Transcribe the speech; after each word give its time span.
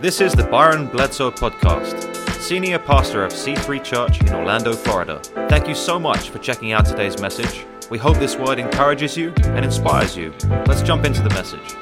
This 0.00 0.20
is 0.20 0.32
the 0.32 0.44
Byron 0.44 0.86
Bledsoe 0.86 1.32
Podcast, 1.32 2.14
Senior 2.40 2.78
Pastor 2.78 3.24
of 3.24 3.32
C3 3.32 3.82
Church 3.82 4.20
in 4.20 4.32
Orlando, 4.32 4.72
Florida. 4.72 5.18
Thank 5.48 5.66
you 5.66 5.74
so 5.74 5.98
much 5.98 6.30
for 6.30 6.38
checking 6.38 6.70
out 6.70 6.86
today's 6.86 7.20
message. 7.20 7.66
We 7.90 7.98
hope 7.98 8.16
this 8.18 8.36
word 8.36 8.60
encourages 8.60 9.16
you 9.16 9.32
and 9.46 9.64
inspires 9.64 10.16
you. 10.16 10.32
Let's 10.68 10.82
jump 10.82 11.04
into 11.04 11.20
the 11.20 11.30
message. 11.30 11.74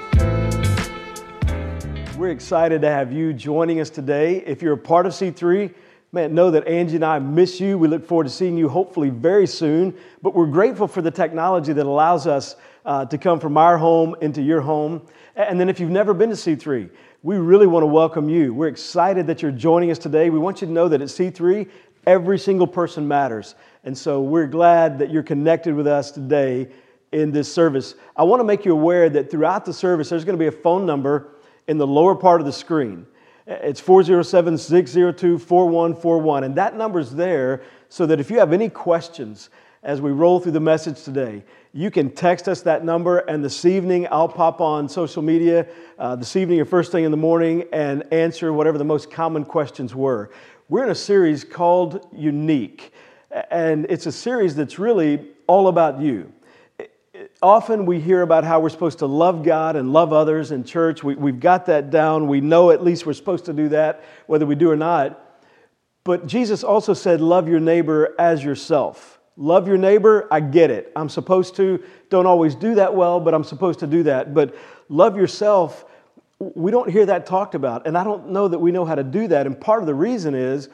We're 2.17 2.31
excited 2.31 2.81
to 2.81 2.89
have 2.89 3.13
you 3.13 3.35
joining 3.35 3.81
us 3.81 3.91
today. 3.91 4.37
If 4.47 4.63
you're 4.63 4.73
a 4.73 4.79
part 4.79 5.05
of 5.05 5.13
C3, 5.13 5.75
man, 6.13 6.35
know 6.35 6.51
that 6.53 6.67
Angie 6.67 6.95
and 6.97 7.05
I 7.05 7.19
miss 7.19 7.61
you. 7.61 7.77
We 7.77 7.87
look 7.87 8.07
forward 8.07 8.25
to 8.25 8.31
seeing 8.31 8.57
you 8.57 8.71
hopefully 8.71 9.11
very 9.11 9.47
soon. 9.47 9.95
But 10.23 10.35
we're 10.35 10.47
grateful 10.47 10.89
for 10.89 11.03
the 11.03 11.11
technology 11.11 11.75
that 11.75 11.85
allows 11.85 12.27
us 12.27 12.57
uh, 12.87 13.05
to 13.05 13.19
come 13.19 13.39
from 13.39 13.59
our 13.59 13.77
home 13.77 14.17
into 14.23 14.41
your 14.41 14.63
home. 14.63 15.03
And 15.35 15.61
then 15.61 15.69
if 15.69 15.79
you've 15.79 15.91
never 15.91 16.15
been 16.15 16.31
to 16.31 16.37
C3, 16.37 16.89
we 17.27 17.39
really 17.39 17.67
want 17.67 17.83
to 17.83 17.89
welcome 17.89 18.29
you. 18.29 18.55
We're 18.55 18.69
excited 18.69 19.27
that 19.27 19.43
you're 19.43 19.51
joining 19.51 19.91
us 19.91 19.99
today. 19.99 20.31
We 20.31 20.39
want 20.39 20.61
you 20.61 20.69
to 20.69 20.73
know 20.73 20.87
that 20.87 21.03
at 21.03 21.09
C3, 21.09 21.69
every 22.07 22.39
single 22.39 22.69
person 22.69 23.09
matters. 23.09 23.57
And 23.83 23.99
so 23.99 24.23
we're 24.23 24.47
glad 24.47 25.01
that 25.01 25.11
you're 25.11 25.25
connected 25.25 25.75
with 25.75 25.89
us 25.89 26.13
today 26.13 26.69
in 27.11 27.33
this 27.33 27.53
service. 27.53 27.97
I 28.17 28.23
want 28.23 28.39
to 28.39 28.45
make 28.45 28.65
you 28.65 28.71
aware 28.71 29.11
that 29.11 29.29
throughout 29.29 29.65
the 29.65 29.73
service, 29.73 30.09
there's 30.09 30.25
going 30.25 30.39
to 30.39 30.41
be 30.41 30.47
a 30.47 30.53
phone 30.53 30.87
number 30.87 31.33
in 31.67 31.79
the 31.79 31.87
lower 31.87 32.15
part 32.15 32.41
of 32.41 32.47
the 32.47 32.53
screen. 32.53 33.05
It's 33.49 33.81
407 33.81 34.57
602 34.57 35.37
4141. 35.41 36.45
And 36.45 36.55
that 36.55 36.77
number's 36.77 37.11
there 37.11 37.63
so 37.89 38.07
that 38.07 38.21
if 38.21 38.31
you 38.31 38.39
have 38.39 38.53
any 38.53 38.69
questions 38.69 39.51
as 39.87 40.01
we 40.01 40.11
roll 40.11 40.41
through 40.41 40.51
the 40.51 40.59
message 40.59 41.05
today, 41.05 41.45
you 41.73 41.93
can 41.93 42.11
text 42.11 42.49
us 42.49 42.61
that 42.63 42.85
number, 42.85 43.19
and 43.19 43.43
this 43.43 43.65
evening 43.65 44.09
I'll 44.11 44.29
pop 44.29 44.61
on 44.61 44.89
social 44.89 45.23
media 45.23 45.69
uh, 45.97 46.17
this 46.17 46.35
evening 46.35 46.61
or 46.61 46.65
first 46.65 46.91
thing 46.91 47.05
in 47.05 47.13
the 47.13 47.17
morning 47.17 47.67
and 47.73 48.03
answer 48.13 48.53
whatever 48.53 48.79
the 48.79 48.85
most 48.85 49.13
common 49.13 49.45
questions 49.45 49.95
were. 49.95 50.33
We're 50.69 50.83
in 50.83 50.91
a 50.91 50.97
series 50.97 51.45
called 51.45 52.05
Unique, 52.13 52.93
and 53.53 53.87
it's 53.89 54.07
a 54.07 54.13
series 54.13 54.57
that's 54.57 54.81
really 54.81 55.29
all 55.47 55.69
about 55.69 56.01
you. 56.01 56.33
Often 57.41 57.87
we 57.87 58.01
hear 58.01 58.23
about 58.23 58.43
how 58.43 58.59
we're 58.59 58.71
supposed 58.71 58.99
to 58.99 59.07
love 59.07 59.45
God 59.45 59.77
and 59.77 59.93
love 59.93 60.13
others 60.13 60.51
in 60.51 60.65
church. 60.65 61.05
We, 61.05 61.15
we've 61.15 61.39
got 61.39 61.67
that 61.67 61.91
down. 61.91 62.27
We 62.27 62.41
know 62.41 62.73
at 62.73 62.83
least 62.83 63.07
we're 63.07 63.13
supposed 63.13 63.45
to 63.45 63.53
do 63.53 63.69
that, 63.69 64.03
whether 64.27 64.47
we 64.47 64.57
do 64.57 64.69
or 64.69 64.77
not. 64.77 65.23
But 66.03 66.27
Jesus 66.27 66.65
also 66.65 66.93
said, 66.93 67.21
Love 67.21 67.49
your 67.49 67.61
neighbor 67.61 68.17
as 68.19 68.43
yourself. 68.43 69.16
Love 69.37 69.69
your 69.69 69.77
neighbor, 69.77 70.27
I 70.31 70.41
get 70.41 70.71
it. 70.71 70.93
I'm 70.97 71.09
supposed 71.09 71.57
to. 71.57 71.83
Don't 72.09 72.27
always 72.27 72.55
do 72.55 72.75
that 72.77 72.95
well, 72.95 73.21
but 73.21 73.35
I'm 73.35 73.45
supposed 73.45 73.81
to 73.81 73.87
do 73.87 74.03
that. 74.05 74.33
But 74.33 74.55
love 74.89 75.17
yourself, 75.17 75.85
we 76.39 76.71
don't 76.71 76.91
hear 76.91 77.07
that 77.07 77.27
talked 77.27 77.55
about. 77.55 77.87
And 77.87 77.99
I 77.99 78.05
don't 78.05 78.31
know 78.31 78.49
that 78.49 78.59
we 78.59 78.73
know 78.73 78.85
how 78.85 78.95
to 78.95 79.05
do 79.05 79.29
that. 79.29 79.47
And 79.47 79.61
part 79.61 79.83
of 79.83 79.87
the 79.87 79.95
reason 79.95 80.35
is 80.35 80.69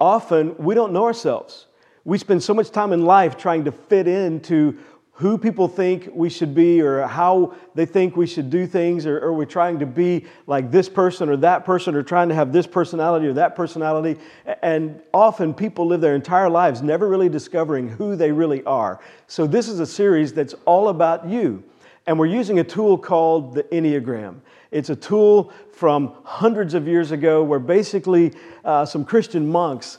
often 0.00 0.56
we 0.58 0.74
don't 0.74 0.92
know 0.92 1.04
ourselves. 1.04 1.66
We 2.04 2.18
spend 2.18 2.42
so 2.42 2.54
much 2.54 2.70
time 2.70 2.92
in 2.92 3.04
life 3.04 3.36
trying 3.36 3.64
to 3.64 3.72
fit 3.72 4.06
into 4.06 4.78
who 5.16 5.38
people 5.38 5.68
think 5.68 6.08
we 6.12 6.28
should 6.28 6.56
be 6.56 6.82
or 6.82 7.06
how 7.06 7.54
they 7.76 7.86
think 7.86 8.16
we 8.16 8.26
should 8.26 8.50
do 8.50 8.66
things, 8.66 9.06
or, 9.06 9.20
or, 9.20 9.32
we're 9.32 9.44
trying 9.44 9.78
to 9.78 9.86
be 9.86 10.24
like 10.48 10.72
this 10.72 10.88
person 10.88 11.28
or 11.28 11.36
that 11.36 11.64
person, 11.64 11.94
or 11.94 12.02
trying 12.02 12.28
to 12.28 12.34
have 12.34 12.52
this 12.52 12.66
personality 12.66 13.28
or 13.28 13.32
that 13.32 13.54
personality. 13.54 14.20
And 14.62 15.00
often 15.12 15.54
people 15.54 15.86
live 15.86 16.00
their 16.00 16.16
entire 16.16 16.50
lives 16.50 16.82
never 16.82 17.08
really 17.08 17.28
discovering 17.28 17.88
who 17.88 18.16
they 18.16 18.32
really 18.32 18.64
are. 18.64 19.00
So, 19.28 19.46
this 19.46 19.68
is 19.68 19.78
a 19.78 19.86
series 19.86 20.32
that's 20.32 20.54
all 20.64 20.88
about 20.88 21.28
you. 21.28 21.62
And 22.06 22.18
we're 22.18 22.26
using 22.26 22.58
a 22.58 22.64
tool 22.64 22.98
called 22.98 23.54
the 23.54 23.62
Enneagram. 23.64 24.40
It's 24.72 24.90
a 24.90 24.96
tool 24.96 25.52
from 25.72 26.14
hundreds 26.24 26.74
of 26.74 26.88
years 26.88 27.12
ago 27.12 27.44
where 27.44 27.60
basically 27.60 28.32
uh, 28.64 28.84
some 28.84 29.04
Christian 29.04 29.48
monks 29.48 29.98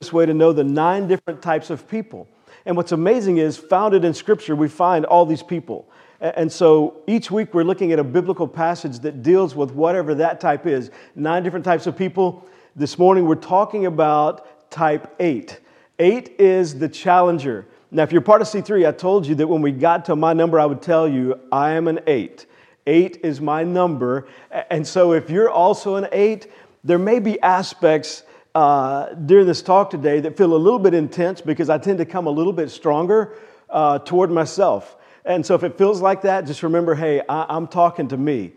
this 0.00 0.12
way 0.12 0.24
to 0.24 0.34
know 0.34 0.52
the 0.52 0.64
nine 0.64 1.06
different 1.06 1.42
types 1.42 1.68
of 1.68 1.86
people. 1.86 2.26
And 2.64 2.76
what's 2.76 2.92
amazing 2.92 3.38
is, 3.38 3.56
founded 3.56 4.04
in 4.04 4.14
Scripture, 4.14 4.54
we 4.54 4.68
find 4.68 5.04
all 5.04 5.26
these 5.26 5.42
people. 5.42 5.88
And 6.20 6.50
so 6.50 7.02
each 7.08 7.32
week 7.32 7.52
we're 7.52 7.64
looking 7.64 7.92
at 7.92 7.98
a 7.98 8.04
biblical 8.04 8.46
passage 8.46 9.00
that 9.00 9.24
deals 9.24 9.56
with 9.56 9.72
whatever 9.72 10.14
that 10.14 10.40
type 10.40 10.66
is. 10.66 10.92
Nine 11.16 11.42
different 11.42 11.64
types 11.64 11.88
of 11.88 11.96
people. 11.96 12.46
This 12.76 12.96
morning 12.96 13.26
we're 13.26 13.34
talking 13.34 13.86
about 13.86 14.70
type 14.70 15.12
8. 15.18 15.58
8 15.98 16.36
is 16.38 16.78
the 16.78 16.88
challenger. 16.88 17.66
Now, 17.90 18.04
if 18.04 18.12
you're 18.12 18.22
part 18.22 18.40
of 18.40 18.48
C3, 18.48 18.88
I 18.88 18.92
told 18.92 19.26
you 19.26 19.34
that 19.34 19.46
when 19.46 19.62
we 19.62 19.72
got 19.72 20.04
to 20.06 20.16
my 20.16 20.32
number, 20.32 20.58
I 20.58 20.64
would 20.64 20.80
tell 20.80 21.08
you 21.08 21.38
I 21.50 21.72
am 21.72 21.88
an 21.88 22.00
8. 22.06 22.46
8 22.86 23.20
is 23.22 23.40
my 23.40 23.64
number. 23.64 24.28
And 24.70 24.86
so 24.86 25.12
if 25.12 25.28
you're 25.28 25.50
also 25.50 25.96
an 25.96 26.06
8, 26.12 26.46
there 26.84 26.98
may 26.98 27.18
be 27.18 27.40
aspects 27.40 28.22
uh, 28.54 29.14
during 29.14 29.46
this 29.46 29.62
talk 29.62 29.90
today 29.90 30.20
that 30.20 30.36
feel 30.36 30.54
a 30.54 30.56
little 30.56 30.78
bit 30.78 30.94
intense 30.94 31.40
because 31.40 31.70
I 31.70 31.78
tend 31.78 31.98
to 31.98 32.04
come 32.04 32.26
a 32.26 32.30
little 32.30 32.52
bit 32.52 32.70
stronger 32.70 33.38
uh, 33.70 33.98
toward 34.00 34.30
myself. 34.30 34.96
And 35.24 35.44
so 35.44 35.54
if 35.54 35.62
it 35.62 35.78
feels 35.78 36.00
like 36.00 36.22
that, 36.22 36.46
just 36.46 36.62
remember 36.62 36.94
hey, 36.94 37.22
I, 37.28 37.56
am 37.56 37.66
talking 37.66 38.08
to 38.08 38.16
me. 38.16 38.52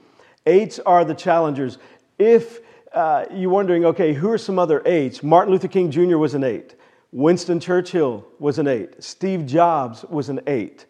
Eights 0.46 0.80
are 0.80 1.06
the 1.06 1.14
challengers. 1.14 1.78
If 2.18 2.60
uh, 2.94 3.26
you're 3.32 3.50
wondering, 3.50 3.86
okay, 3.86 4.14
who 4.14 4.30
are 4.32 4.38
some 4.38 4.58
other 4.58 4.82
eights? 4.86 5.22
Martin 5.24 5.52
Luther 5.52 5.68
King 5.68 5.92
Jr. 5.92 6.18
was 6.18 6.34
an 6.34 6.44
eight. 6.44 6.76
Winston 7.12 7.60
Churchill 7.60 8.26
was 8.40 8.60
an 8.60 8.68
eight. 8.68 9.02
Steve 9.04 9.46
Jobs 9.46 10.04
was 10.06 10.30
an 10.30 10.42
eight. 10.48 10.86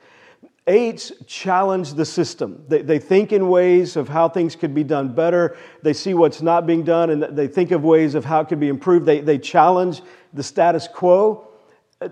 Eights 0.68 1.12
challenge 1.28 1.94
the 1.94 2.06
system. 2.06 2.64
They, 2.68 2.81
they 2.81 2.98
think 2.98 3.31
in 3.31 3.50
ways 3.50 3.96
of 3.96 4.09
how 4.09 4.28
things 4.28 4.56
could 4.56 4.74
be 4.74 4.84
done 4.84 5.14
better. 5.14 5.56
They 5.84 5.94
see 5.94 6.16
what's 6.16 6.42
not 6.42 6.66
being 6.66 6.84
done 6.84 7.12
and 7.12 7.38
they 7.38 7.48
think 7.48 7.70
of 7.70 7.84
ways 7.84 8.16
of 8.16 8.26
how 8.26 8.42
it 8.42 8.48
could 8.48 8.59
be 8.59 8.70
improved. 8.70 9.06
They, 9.06 9.22
they 9.22 9.38
challenge 9.38 10.02
the 10.34 10.42
status 10.42 10.88
quo. 10.88 11.48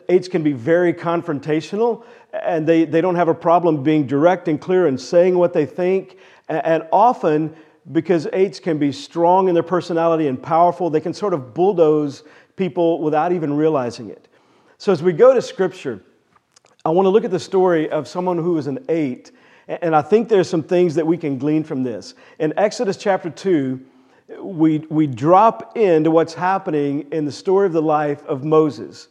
Eights 0.08 0.28
can 0.28 0.44
be 0.44 0.54
very 0.54 0.94
confrontational 0.94 2.06
and 2.32 2.68
they, 2.68 2.86
they 2.86 3.02
don't 3.02 3.16
have 3.16 3.28
a 3.28 3.34
problem 3.34 3.82
being 3.82 4.06
direct 4.06 4.48
and 4.48 4.62
clear 4.62 4.86
and 4.86 5.02
saying 5.02 5.36
what 5.36 5.54
they 5.54 5.66
think. 5.66 6.18
And 6.48 6.84
often, 6.92 7.56
because 7.92 8.28
eights 8.34 8.60
can 8.60 8.78
be 8.78 8.92
strong 8.92 9.48
in 9.48 9.56
their 9.56 9.64
personality 9.64 10.28
and 10.28 10.42
powerful, 10.42 10.92
they 10.92 11.02
can 11.02 11.14
sort 11.14 11.34
of 11.34 11.56
bulldoze 11.56 12.24
people 12.56 13.02
without 13.02 13.32
even 13.32 13.54
realizing 13.54 14.10
it. 14.10 14.28
So 14.78 14.92
as 14.92 15.02
we 15.02 15.12
go 15.12 15.34
to 15.34 15.42
Scripture, 15.42 16.04
I 16.86 16.90
want 16.90 17.06
to 17.06 17.12
look 17.12 17.24
at 17.24 17.32
the 17.32 17.40
story 17.40 17.90
of 17.90 18.10
someone 18.10 18.38
who 18.38 18.56
was 18.56 18.68
an 18.68 18.84
eight, 18.90 19.32
and 19.70 19.96
I 19.96 20.02
think 20.02 20.28
there's 20.28 20.50
some 20.50 20.64
things 20.64 20.96
that 20.96 21.08
we 21.08 21.18
can 21.18 21.38
glean 21.38 21.64
from 21.64 21.82
this. 21.82 22.14
In 22.40 22.54
Exodus 22.58 22.98
chapter 22.98 23.30
2, 23.30 23.80
we, 24.42 24.80
we 24.90 25.08
drop 25.08 25.78
into 25.78 26.12
what's 26.12 26.34
happening 26.34 27.08
in 27.14 27.24
the 27.24 27.32
story 27.32 27.68
of 27.68 27.72
the 27.72 27.82
life 27.82 28.22
of 28.26 28.44
Moses. 28.44 29.08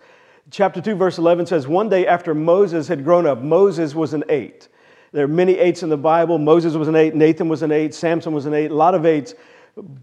Chapter 0.50 0.82
2, 0.82 0.96
verse 0.96 1.16
11 1.16 1.46
says, 1.46 1.66
One 1.66 1.88
day 1.88 2.06
after 2.06 2.34
Moses 2.34 2.88
had 2.88 3.04
grown 3.04 3.26
up, 3.26 3.40
Moses 3.40 3.94
was 3.94 4.12
an 4.12 4.24
eight. 4.28 4.68
There 5.12 5.24
are 5.24 5.28
many 5.28 5.56
eights 5.58 5.82
in 5.82 5.88
the 5.88 5.96
Bible. 5.96 6.36
Moses 6.36 6.74
was 6.74 6.88
an 6.88 6.96
eight, 6.96 7.14
Nathan 7.14 7.48
was 7.48 7.62
an 7.62 7.72
eight, 7.72 7.94
Samson 7.94 8.34
was 8.34 8.44
an 8.44 8.52
eight, 8.52 8.70
a 8.70 8.74
lot 8.74 8.94
of 8.94 9.06
eights. 9.06 9.34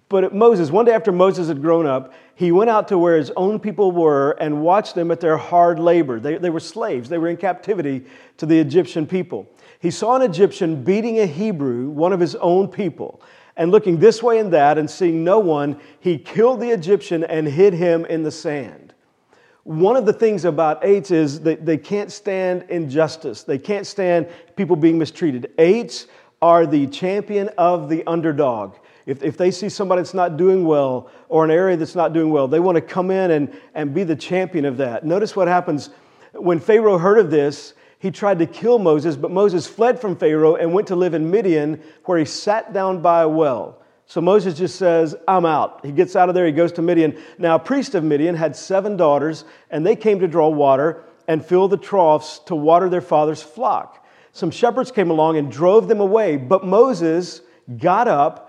But 0.10 0.34
Moses, 0.34 0.72
one 0.72 0.86
day 0.86 0.94
after 0.94 1.12
Moses 1.12 1.48
had 1.48 1.62
grown 1.62 1.86
up, 1.86 2.14
he 2.34 2.52
went 2.52 2.72
out 2.72 2.88
to 2.88 2.98
where 2.98 3.18
his 3.18 3.32
own 3.38 3.60
people 3.60 3.92
were 3.92 4.32
and 4.40 4.64
watched 4.64 4.96
them 4.96 5.12
at 5.12 5.20
their 5.20 5.38
hard 5.38 5.78
labor. 5.78 6.20
They, 6.20 6.38
they 6.38 6.50
were 6.50 6.60
slaves, 6.60 7.08
they 7.08 7.20
were 7.20 7.28
in 7.28 7.38
captivity 7.38 8.06
to 8.38 8.48
the 8.48 8.60
Egyptian 8.60 9.06
people. 9.06 9.48
He 9.80 9.92
saw 9.92 10.16
an 10.16 10.24
Egyptian 10.24 10.84
beating 10.84 11.20
a 11.20 11.28
Hebrew, 11.28 11.90
one 11.90 12.14
of 12.14 12.20
his 12.20 12.36
own 12.36 12.68
people, 12.68 13.22
and 13.58 13.70
looking 13.72 14.00
this 14.00 14.24
way 14.24 14.40
and 14.40 14.52
that 14.54 14.78
and 14.78 14.90
seeing 14.90 15.24
no 15.24 15.38
one, 15.38 15.80
he 16.00 16.18
killed 16.18 16.62
the 16.62 16.72
Egyptian 16.72 17.24
and 17.26 17.48
hid 17.48 17.74
him 17.74 18.06
in 18.06 18.24
the 18.24 18.32
sand. 18.32 18.94
One 19.64 19.96
of 19.96 20.06
the 20.06 20.14
things 20.14 20.46
about 20.46 20.84
eights 20.84 21.12
is 21.12 21.42
that 21.42 21.66
they 21.66 21.78
can't 21.78 22.12
stand 22.12 22.66
injustice. 22.70 23.44
They 23.44 23.60
can't 23.60 23.86
stand 23.86 24.28
people 24.56 24.76
being 24.76 24.98
mistreated. 24.98 25.52
Eights 25.60 26.08
are 26.42 26.66
the 26.66 26.88
champion 26.88 27.50
of 27.58 27.88
the 27.90 28.04
underdog. 28.08 28.76
If, 29.10 29.24
if 29.24 29.38
they 29.38 29.50
see 29.50 29.70
somebody 29.70 30.02
that's 30.02 30.14
not 30.14 30.38
doing 30.38 30.66
well 30.66 31.10
or 31.30 31.44
an 31.44 31.50
area 31.50 31.76
that's 31.76 31.96
not 31.96 32.14
doing 32.14 32.30
well, 32.30 32.48
they 32.48 32.60
want 32.60 32.76
to 32.76 32.82
come 32.82 33.10
in 33.10 33.32
and, 33.32 33.60
and 33.74 33.92
be 33.92 34.04
the 34.04 34.16
champion 34.16 34.66
of 34.66 34.78
that. 34.78 35.04
Notice 35.04 35.36
what 35.36 35.48
happens 35.48 35.90
when 36.34 36.60
Pharaoh 36.60 37.00
heard 37.00 37.18
of 37.18 37.32
this. 37.32 37.74
He 37.98 38.12
tried 38.12 38.38
to 38.38 38.46
kill 38.46 38.78
Moses, 38.78 39.16
but 39.16 39.32
Moses 39.32 39.66
fled 39.66 40.00
from 40.00 40.16
Pharaoh 40.16 40.58
and 40.58 40.72
went 40.72 40.88
to 40.90 40.96
live 40.96 41.16
in 41.16 41.32
Midian, 41.32 41.82
where 42.06 42.20
he 42.20 42.24
sat 42.24 42.72
down 42.72 43.02
by 43.02 43.24
a 43.24 43.28
well. 43.28 43.82
So 44.06 44.22
Moses 44.22 44.56
just 44.56 44.76
says, 44.76 45.16
I'm 45.28 45.44
out. 45.44 45.84
He 45.84 45.92
gets 45.92 46.16
out 46.16 46.30
of 46.30 46.36
there, 46.36 46.46
he 46.46 46.52
goes 46.52 46.72
to 46.74 46.84
Midian. 46.84 47.20
Now, 47.40 47.56
a 47.56 47.60
priest 47.60 47.96
of 47.96 48.04
Midian 48.04 48.36
had 48.36 48.56
seven 48.56 48.96
daughters, 48.96 49.44
and 49.72 49.84
they 49.84 49.96
came 49.96 50.20
to 50.20 50.28
draw 50.28 50.50
water 50.50 51.04
and 51.28 51.44
fill 51.44 51.68
the 51.68 51.78
troughs 51.78 52.42
to 52.46 52.56
water 52.56 52.90
their 52.90 53.02
father's 53.02 53.42
flock. 53.42 54.06
Some 54.34 54.52
shepherds 54.52 54.92
came 54.92 55.10
along 55.10 55.38
and 55.38 55.52
drove 55.52 55.88
them 55.88 56.00
away, 56.00 56.38
but 56.38 56.64
Moses 56.64 57.42
got 57.80 58.08
up 58.08 58.49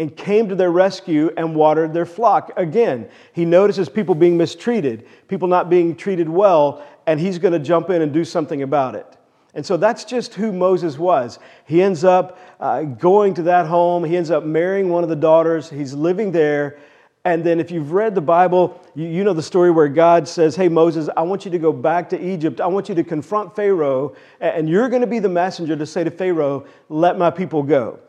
and 0.00 0.16
came 0.16 0.48
to 0.48 0.54
their 0.54 0.70
rescue 0.70 1.30
and 1.36 1.54
watered 1.54 1.92
their 1.92 2.06
flock. 2.06 2.50
Again, 2.56 3.06
he 3.34 3.44
notices 3.44 3.90
people 3.90 4.14
being 4.14 4.34
mistreated, 4.38 5.06
people 5.28 5.46
not 5.46 5.68
being 5.68 5.94
treated 5.94 6.26
well, 6.26 6.82
and 7.06 7.20
he's 7.20 7.38
going 7.38 7.52
to 7.52 7.58
jump 7.58 7.90
in 7.90 8.00
and 8.00 8.10
do 8.10 8.24
something 8.24 8.62
about 8.62 8.94
it. 8.94 9.06
And 9.52 9.64
so 9.64 9.76
that's 9.76 10.04
just 10.04 10.32
who 10.32 10.52
Moses 10.52 10.98
was. 10.98 11.38
He 11.66 11.82
ends 11.82 12.02
up 12.02 12.38
uh, 12.60 12.82
going 12.84 13.34
to 13.34 13.42
that 13.42 13.66
home, 13.66 14.02
he 14.02 14.16
ends 14.16 14.30
up 14.30 14.42
marrying 14.42 14.88
one 14.88 15.02
of 15.02 15.10
the 15.10 15.16
daughters, 15.16 15.68
he's 15.68 15.92
living 15.92 16.32
there. 16.32 16.78
And 17.22 17.44
then, 17.44 17.60
if 17.60 17.70
you've 17.70 17.92
read 17.92 18.14
the 18.14 18.22
Bible, 18.22 18.80
you, 18.94 19.06
you, 19.06 19.24
know 19.24 19.34
the 19.34 19.42
story 19.42 19.70
where 19.70 19.88
God 19.88 20.26
says, 20.26 20.56
Hey, 20.56 20.70
Moses, 20.70 21.10
I 21.14 21.20
want 21.20 21.44
you 21.44 21.50
to 21.50 21.58
go 21.58 21.70
back 21.70 22.08
to 22.08 22.18
Egypt. 22.18 22.62
I 22.62 22.66
want 22.66 22.88
you 22.88 22.94
to 22.94 23.04
confront 23.04 23.54
Pharaoh, 23.54 24.16
and 24.40 24.66
you're 24.66 24.88
going 24.88 25.02
to 25.02 25.06
be 25.06 25.18
the 25.18 25.28
messenger 25.28 25.76
to 25.76 25.84
say 25.84 26.02
to 26.02 26.10
Pharaoh, 26.10 26.64
Let 26.88 27.18
my 27.18 27.30
people 27.30 27.62
go. 27.62 28.00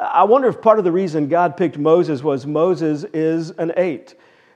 I 0.00 0.24
wonder 0.24 0.48
if 0.48 0.62
part 0.62 0.78
of 0.78 0.84
the 0.84 0.92
reason 0.92 1.28
God 1.28 1.58
picked 1.58 1.76
Moses 1.76 2.22
was 2.22 2.46
Moses 2.46 3.04
is 3.12 3.50
an 3.50 3.72
eight. 3.76 4.14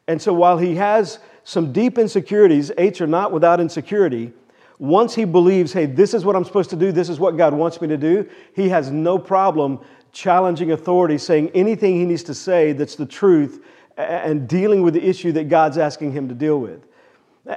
And 0.09 0.21
so, 0.21 0.33
while 0.33 0.57
he 0.57 0.75
has 0.77 1.19
some 1.45 1.71
deep 1.71 1.99
insecurities, 1.99 2.73
eights 2.79 3.03
are 3.03 3.07
not 3.07 3.31
without 3.31 3.61
insecurity. 3.61 4.33
Once 4.79 5.15
he 5.15 5.27
believes, 5.27 5.73
hey, 5.73 5.85
this 5.85 6.15
is 6.15 6.25
what 6.25 6.35
I'm 6.35 6.45
supposed 6.45 6.71
to 6.71 6.77
do, 6.77 6.93
this 6.93 7.11
is 7.11 7.21
what 7.21 7.37
God 7.37 7.53
wants 7.53 7.81
me 7.81 7.89
to 7.89 7.97
do, 7.99 8.29
he 8.55 8.71
has 8.71 8.91
no 8.91 9.19
problem 9.19 9.81
challenging 10.13 10.73
authority, 10.73 11.19
saying 11.19 11.51
anything 11.55 11.95
he 11.95 12.07
needs 12.07 12.23
to 12.25 12.35
say 12.35 12.73
that's 12.73 12.97
the 12.97 13.07
truth 13.07 13.65
and 13.99 14.49
dealing 14.49 14.83
with 14.83 14.95
the 14.95 15.07
issue 15.07 15.31
that 15.33 15.49
God's 15.49 15.77
asking 15.77 16.13
him 16.13 16.29
to 16.29 16.35
deal 16.35 16.59
with. 16.59 16.87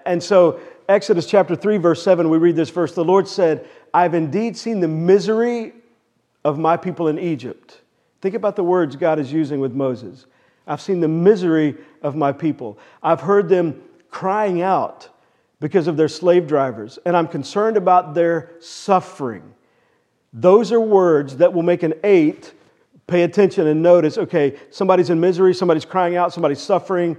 And 0.05 0.21
so, 0.21 0.59
Exodus 0.89 1.25
chapter 1.25 1.55
3, 1.55 1.77
verse 1.77 2.03
7, 2.03 2.29
we 2.29 2.37
read 2.37 2.55
this 2.57 2.69
verse 2.69 2.93
The 2.93 3.05
Lord 3.05 3.27
said, 3.27 3.65
I've 3.93 4.13
indeed 4.13 4.57
seen 4.57 4.81
the 4.81 4.87
misery 4.87 5.73
of 6.47 6.57
my 6.57 6.77
people 6.77 7.09
in 7.09 7.19
Egypt. 7.19 7.81
Think 8.21 8.33
about 8.33 8.55
the 8.55 8.63
words 8.63 8.95
God 8.95 9.19
is 9.19 9.33
using 9.33 9.59
with 9.59 9.73
Moses. 9.73 10.25
I've 10.65 10.79
seen 10.79 11.01
the 11.01 11.07
misery 11.07 11.75
of 12.01 12.15
my 12.15 12.31
people. 12.31 12.79
I've 13.03 13.19
heard 13.19 13.49
them 13.49 13.81
crying 14.09 14.61
out 14.61 15.09
because 15.59 15.87
of 15.87 15.97
their 15.97 16.07
slave 16.07 16.47
drivers, 16.47 16.99
and 17.05 17.17
I'm 17.17 17.27
concerned 17.27 17.75
about 17.75 18.13
their 18.13 18.51
suffering. 18.61 19.53
Those 20.31 20.71
are 20.71 20.79
words 20.79 21.35
that 21.37 21.51
will 21.51 21.63
make 21.63 21.83
an 21.83 21.95
eight 22.05 22.53
pay 23.07 23.23
attention 23.23 23.67
and 23.67 23.81
notice 23.83 24.17
okay, 24.17 24.57
somebody's 24.69 25.09
in 25.09 25.19
misery, 25.19 25.53
somebody's 25.53 25.85
crying 25.85 26.15
out, 26.15 26.31
somebody's 26.33 26.61
suffering, 26.61 27.17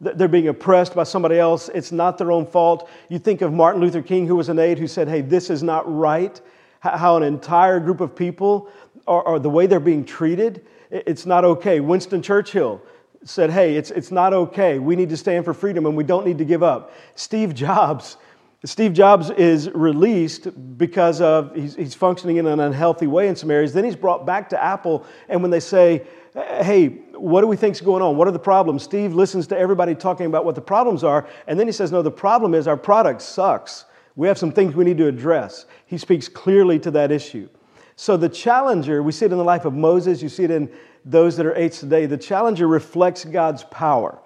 they're 0.00 0.28
being 0.28 0.48
oppressed 0.48 0.94
by 0.94 1.02
somebody 1.02 1.38
else. 1.38 1.68
It's 1.74 1.92
not 1.92 2.16
their 2.16 2.32
own 2.32 2.46
fault. 2.46 2.88
You 3.10 3.18
think 3.18 3.42
of 3.42 3.52
Martin 3.52 3.82
Luther 3.82 4.00
King, 4.00 4.26
who 4.26 4.36
was 4.36 4.48
an 4.48 4.58
aide, 4.58 4.78
who 4.78 4.86
said, 4.86 5.08
hey, 5.08 5.20
this 5.20 5.50
is 5.50 5.62
not 5.62 5.84
right. 5.86 6.40
How 6.80 7.16
an 7.16 7.22
entire 7.22 7.78
group 7.78 8.00
of 8.00 8.16
people 8.16 8.68
are, 9.06 9.22
are 9.26 9.38
the 9.38 9.50
way 9.50 9.66
they're 9.66 9.80
being 9.80 10.04
treated, 10.04 10.66
it's 10.90 11.26
not 11.26 11.44
okay. 11.44 11.80
Winston 11.80 12.22
Churchill 12.22 12.82
said, 13.24 13.50
hey, 13.50 13.76
it's, 13.76 13.90
it's 13.90 14.10
not 14.10 14.32
okay. 14.32 14.78
We 14.78 14.96
need 14.96 15.10
to 15.10 15.16
stand 15.16 15.44
for 15.44 15.54
freedom 15.54 15.86
and 15.86 15.96
we 15.96 16.04
don't 16.04 16.26
need 16.26 16.38
to 16.38 16.44
give 16.44 16.62
up. 16.62 16.92
Steve 17.14 17.54
Jobs 17.54 18.16
Steve 18.64 18.92
Jobs 18.92 19.30
is 19.30 19.70
released 19.70 20.48
because 20.76 21.22
of 21.22 21.54
he's, 21.54 21.74
he's, 21.76 21.94
functioning 21.94 22.36
in 22.36 22.46
an 22.46 22.60
unhealthy 22.60 23.06
way 23.06 23.26
in 23.28 23.34
some 23.34 23.50
areas. 23.50 23.72
Then 23.72 23.84
he's 23.84 23.96
brought 23.96 24.26
back 24.26 24.50
to 24.50 24.62
Apple, 24.62 25.06
and 25.30 25.40
when 25.40 25.50
they 25.50 25.60
say, 25.60 26.02
"Hey, 26.34 26.88
what 27.14 27.40
do 27.40 27.46
we 27.46 27.56
think's 27.56 27.80
going 27.80 28.02
on? 28.02 28.18
What 28.18 28.28
are 28.28 28.32
the 28.32 28.38
problems?" 28.38 28.82
Steve 28.82 29.14
listens 29.14 29.46
to 29.46 29.58
everybody 29.58 29.94
talking 29.94 30.26
about 30.26 30.44
what 30.44 30.56
the 30.56 30.60
problems 30.60 31.02
are, 31.02 31.26
and 31.46 31.58
then 31.58 31.66
he 31.68 31.72
says, 31.72 31.90
"No, 31.90 32.02
the 32.02 32.10
problem 32.10 32.52
is 32.52 32.68
our 32.68 32.76
product 32.76 33.22
sucks. 33.22 33.86
We 34.16 34.28
have 34.28 34.38
some 34.38 34.52
things 34.52 34.74
we 34.74 34.84
need 34.84 34.98
to 34.98 35.06
address." 35.06 35.66
He 35.86 35.98
speaks 35.98 36.28
clearly 36.28 36.78
to 36.80 36.90
that 36.92 37.10
issue. 37.10 37.48
So 37.96 38.16
the 38.16 38.28
challenger, 38.28 39.02
we 39.02 39.12
see 39.12 39.26
it 39.26 39.32
in 39.32 39.38
the 39.38 39.44
life 39.44 39.64
of 39.64 39.74
Moses. 39.74 40.22
You 40.22 40.28
see 40.28 40.44
it 40.44 40.50
in 40.50 40.70
those 41.04 41.36
that 41.36 41.46
are 41.46 41.56
eights 41.56 41.80
today. 41.80 42.06
The 42.06 42.16
challenger 42.16 42.66
reflects 42.66 43.24
God's 43.24 43.64
power, 43.64 44.18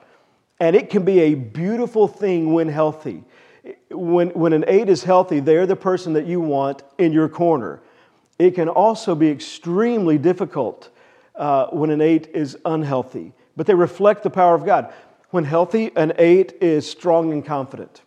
and 0.61 0.77
it 0.77 0.91
can 0.91 1.05
be 1.05 1.21
a 1.21 1.35
beautiful 1.35 2.09
thing 2.09 2.53
when 2.53 2.69
healthy 2.69 3.25
when, 3.91 4.31
when 4.31 4.53
an 4.53 4.65
eight 4.69 4.89
is 4.89 5.05
healthy, 5.05 5.41
they're 5.41 5.67
the 5.67 5.77
person 5.77 6.13
that 6.15 6.27
you 6.27 6.41
want 6.41 6.83
in 6.99 7.13
your 7.13 7.29
corner. 7.29 7.81
It 8.39 8.55
can 8.55 8.69
also 8.69 9.15
be 9.15 9.29
extremely 9.29 10.19
difficult 10.19 10.91
uh, 11.35 11.67
when 11.69 11.91
an 11.91 12.01
eight 12.01 12.29
is 12.35 12.57
unhealthy, 12.65 13.33
but 13.57 13.67
they 13.67 13.75
reflect 13.75 14.23
the 14.23 14.31
power 14.31 14.55
of 14.55 14.67
God. 14.67 14.93
When 15.31 15.45
healthy, 15.45 15.91
an 15.97 16.13
eight 16.19 16.55
is 16.61 16.89
strong 16.89 17.33
and 17.33 17.45
confident. 17.45 18.03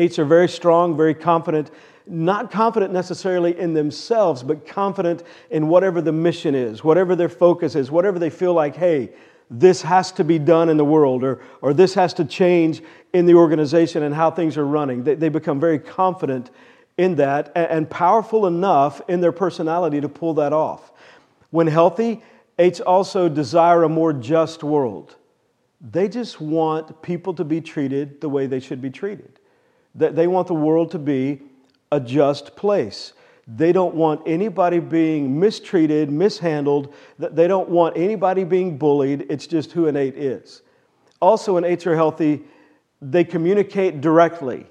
Eights 0.00 0.18
are 0.18 0.24
very 0.24 0.48
strong, 0.48 0.96
very 0.96 1.12
confident, 1.12 1.70
not 2.06 2.50
confident 2.50 2.90
necessarily 2.90 3.58
in 3.58 3.74
themselves, 3.74 4.42
but 4.42 4.66
confident 4.66 5.22
in 5.50 5.68
whatever 5.68 6.00
the 6.00 6.10
mission 6.10 6.54
is, 6.54 6.82
whatever 6.82 7.14
their 7.14 7.28
focus 7.28 7.74
is, 7.74 7.90
whatever 7.90 8.18
they 8.18 8.30
feel 8.30 8.54
like, 8.54 8.74
hey, 8.74 9.10
this 9.50 9.82
has 9.82 10.10
to 10.12 10.24
be 10.24 10.38
done 10.38 10.70
in 10.70 10.78
the 10.78 10.84
world 10.86 11.22
or, 11.22 11.42
or 11.60 11.74
this 11.74 11.92
has 11.92 12.14
to 12.14 12.24
change 12.24 12.80
in 13.12 13.26
the 13.26 13.34
organization 13.34 14.02
and 14.02 14.14
how 14.14 14.30
things 14.30 14.56
are 14.56 14.64
running. 14.64 15.04
They, 15.04 15.16
they 15.16 15.28
become 15.28 15.60
very 15.60 15.78
confident 15.78 16.50
in 16.96 17.16
that 17.16 17.52
and, 17.54 17.66
and 17.70 17.90
powerful 17.90 18.46
enough 18.46 19.02
in 19.06 19.20
their 19.20 19.32
personality 19.32 20.00
to 20.00 20.08
pull 20.08 20.32
that 20.34 20.54
off. 20.54 20.92
When 21.50 21.66
healthy, 21.66 22.22
eights 22.58 22.80
also 22.80 23.28
desire 23.28 23.82
a 23.82 23.88
more 23.90 24.14
just 24.14 24.64
world. 24.64 25.16
They 25.78 26.08
just 26.08 26.40
want 26.40 27.02
people 27.02 27.34
to 27.34 27.44
be 27.44 27.60
treated 27.60 28.22
the 28.22 28.30
way 28.30 28.46
they 28.46 28.60
should 28.60 28.80
be 28.80 28.88
treated. 28.88 29.39
That 29.94 30.16
they 30.16 30.26
want 30.26 30.46
the 30.46 30.54
world 30.54 30.92
to 30.92 30.98
be 30.98 31.42
a 31.90 32.00
just 32.00 32.56
place. 32.56 33.12
They 33.46 33.72
don't 33.72 33.94
want 33.94 34.22
anybody 34.26 34.78
being 34.78 35.40
mistreated, 35.40 36.10
mishandled. 36.10 36.94
They 37.18 37.48
don't 37.48 37.68
want 37.68 37.96
anybody 37.96 38.44
being 38.44 38.78
bullied. 38.78 39.26
It's 39.28 39.46
just 39.46 39.72
who 39.72 39.88
an 39.88 39.96
eight 39.96 40.16
is. 40.16 40.62
Also, 41.20 41.54
when 41.54 41.64
eights 41.64 41.86
are 41.86 41.96
healthy, 41.96 42.42
they 43.02 43.24
communicate 43.24 44.00
directly. 44.00 44.66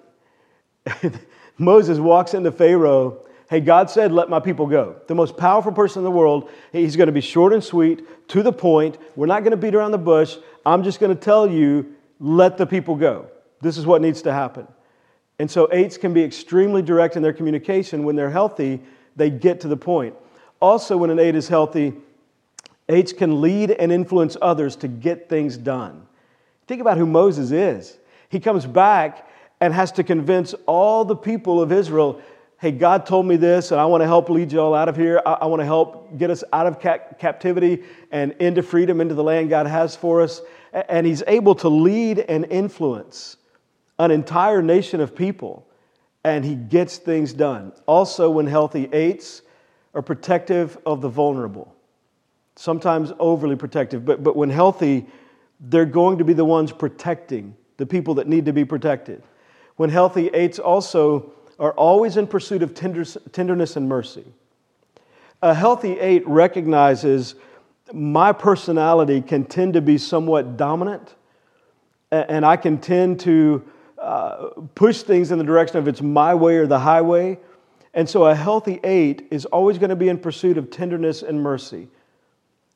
Moses 1.57 1.99
walks 1.99 2.33
into 2.33 2.51
Pharaoh. 2.51 3.25
Hey, 3.49 3.59
God 3.59 3.89
said, 3.89 4.11
let 4.11 4.29
my 4.29 4.39
people 4.39 4.67
go. 4.67 4.95
The 5.07 5.15
most 5.15 5.35
powerful 5.35 5.71
person 5.71 5.99
in 5.99 6.03
the 6.03 6.11
world. 6.11 6.49
He's 6.71 6.95
going 6.95 7.07
to 7.07 7.13
be 7.13 7.21
short 7.21 7.51
and 7.51 7.63
sweet, 7.63 8.29
to 8.29 8.43
the 8.43 8.53
point. 8.53 8.97
We're 9.15 9.25
not 9.25 9.41
going 9.41 9.51
to 9.51 9.57
beat 9.57 9.75
around 9.75 9.91
the 9.91 9.97
bush. 9.97 10.37
I'm 10.65 10.83
just 10.83 10.99
going 10.99 11.13
to 11.13 11.19
tell 11.19 11.49
you, 11.49 11.95
let 12.19 12.57
the 12.57 12.65
people 12.65 12.95
go. 12.95 13.27
This 13.61 13.77
is 13.77 13.85
what 13.85 14.01
needs 14.01 14.21
to 14.21 14.31
happen. 14.31 14.67
And 15.39 15.49
so, 15.49 15.69
eights 15.71 15.97
can 15.97 16.13
be 16.13 16.23
extremely 16.23 16.81
direct 16.81 17.15
in 17.15 17.23
their 17.23 17.33
communication. 17.33 18.03
When 18.03 18.15
they're 18.15 18.29
healthy, 18.29 18.81
they 19.15 19.29
get 19.29 19.61
to 19.61 19.67
the 19.67 19.77
point. 19.77 20.15
Also, 20.59 20.97
when 20.97 21.09
an 21.09 21.19
eight 21.19 21.35
is 21.35 21.47
healthy, 21.47 21.93
eights 22.89 23.13
can 23.13 23.41
lead 23.41 23.71
and 23.71 23.91
influence 23.91 24.35
others 24.41 24.75
to 24.77 24.87
get 24.87 25.29
things 25.29 25.57
done. 25.57 26.05
Think 26.67 26.81
about 26.81 26.97
who 26.97 27.05
Moses 27.05 27.51
is. 27.51 27.97
He 28.27 28.39
comes 28.39 28.65
back 28.65 29.27
and 29.61 29.73
has 29.73 29.91
to 29.93 30.03
convince 30.03 30.53
all 30.65 31.05
the 31.05 31.15
people 31.15 31.61
of 31.61 31.71
Israel 31.71 32.21
hey, 32.59 32.71
God 32.71 33.05
told 33.05 33.25
me 33.25 33.37
this, 33.37 33.71
and 33.71 33.79
I 33.79 33.85
want 33.85 34.01
to 34.01 34.07
help 34.07 34.29
lead 34.29 34.51
you 34.51 34.59
all 34.59 34.75
out 34.75 34.89
of 34.89 34.97
here. 34.97 35.21
I, 35.25 35.31
I 35.33 35.45
want 35.45 35.61
to 35.61 35.65
help 35.65 36.17
get 36.17 36.29
us 36.29 36.43
out 36.51 36.67
of 36.67 36.81
ca- 36.81 36.99
captivity 37.17 37.83
and 38.11 38.33
into 38.33 38.61
freedom, 38.61 38.99
into 38.99 39.15
the 39.15 39.23
land 39.23 39.49
God 39.49 39.65
has 39.65 39.95
for 39.95 40.21
us. 40.21 40.41
And 40.73 41.07
he's 41.07 41.23
able 41.25 41.55
to 41.55 41.69
lead 41.69 42.19
and 42.19 42.45
influence 42.45 43.37
an 43.99 44.11
entire 44.11 44.61
nation 44.61 45.01
of 45.01 45.15
people, 45.15 45.67
and 46.23 46.43
he 46.43 46.55
gets 46.55 46.97
things 46.97 47.33
done. 47.33 47.71
Also, 47.85 48.29
when 48.29 48.47
healthy, 48.47 48.89
eights 48.91 49.41
are 49.93 50.01
protective 50.01 50.77
of 50.85 51.01
the 51.01 51.09
vulnerable, 51.09 51.75
sometimes 52.55 53.11
overly 53.19 53.55
protective, 53.55 54.05
but, 54.05 54.23
but 54.23 54.35
when 54.35 54.49
healthy, 54.49 55.05
they're 55.59 55.85
going 55.85 56.17
to 56.17 56.23
be 56.23 56.33
the 56.33 56.45
ones 56.45 56.71
protecting 56.71 57.55
the 57.77 57.85
people 57.85 58.15
that 58.15 58.27
need 58.27 58.45
to 58.45 58.53
be 58.53 58.65
protected. 58.65 59.21
When 59.75 59.89
healthy, 59.89 60.27
eights 60.29 60.59
also 60.59 61.33
are 61.57 61.73
always 61.73 62.17
in 62.17 62.27
pursuit 62.27 62.63
of 62.63 62.73
tender, 62.73 63.03
tenderness 63.03 63.75
and 63.75 63.87
mercy. 63.87 64.25
A 65.41 65.53
healthy 65.53 65.99
eight 65.99 66.25
recognizes 66.27 67.35
my 67.93 68.31
personality 68.31 69.21
can 69.21 69.45
tend 69.45 69.73
to 69.73 69.81
be 69.81 69.97
somewhat 69.97 70.57
dominant, 70.57 71.15
and 72.11 72.45
I 72.45 72.55
can 72.55 72.77
tend 72.77 73.19
to 73.21 73.63
uh, 74.01 74.49
push 74.75 75.01
things 75.01 75.31
in 75.31 75.37
the 75.37 75.43
direction 75.43 75.77
of 75.77 75.87
it's 75.87 76.01
my 76.01 76.33
way 76.33 76.57
or 76.57 76.67
the 76.67 76.79
highway. 76.79 77.37
And 77.93 78.09
so 78.09 78.25
a 78.25 78.35
healthy 78.35 78.79
eight 78.83 79.27
is 79.31 79.45
always 79.45 79.77
going 79.77 79.89
to 79.89 79.95
be 79.95 80.09
in 80.09 80.17
pursuit 80.17 80.57
of 80.57 80.69
tenderness 80.69 81.21
and 81.23 81.41
mercy. 81.41 81.87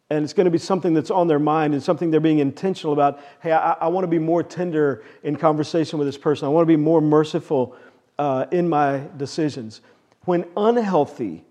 And 0.10 0.24
it's 0.24 0.34
going 0.34 0.46
to 0.46 0.52
be 0.52 0.58
something 0.58 0.94
that's 0.94 1.12
on 1.12 1.28
their 1.28 1.40
mind 1.40 1.74
and 1.74 1.82
something 1.82 2.12
they're 2.12 2.20
being 2.20 2.40
intentional 2.40 2.94
about. 2.94 3.20
Hey, 3.42 3.52
I, 3.52 3.74
I 3.74 3.88
want 3.88 4.04
to 4.04 4.10
be 4.10 4.20
more 4.20 4.44
tender 4.44 5.04
in 5.24 5.36
conversation 5.36 5.98
with 5.98 6.08
this 6.08 6.18
person. 6.18 6.46
I 6.46 6.50
want 6.50 6.64
to 6.64 6.68
be 6.68 6.76
more 6.76 7.02
merciful 7.02 7.76
uh, 8.20 8.46
in 8.52 8.68
my 8.68 9.04
decisions. 9.18 9.82
When 10.26 10.46
unhealthy, 10.56 11.44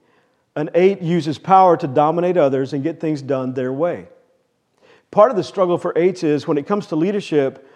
an 0.55 0.71
eight 0.75 1.01
uses 1.01 1.39
power 1.39 1.77
to 1.79 1.87
dominate 1.87 2.37
others 2.37 2.73
and 2.73 2.83
get 2.83 3.01
things 3.01 3.23
done 3.23 3.55
their 3.55 3.73
way. 3.73 4.07
Part 5.11 5.31
of 5.31 5.37
the 5.37 5.45
struggle 5.45 5.79
for 5.79 5.93
eights 5.97 6.23
is 6.23 6.47
when 6.47 6.59
it 6.59 6.67
comes 6.67 6.87
to 6.89 6.97
leadership, 6.97 7.69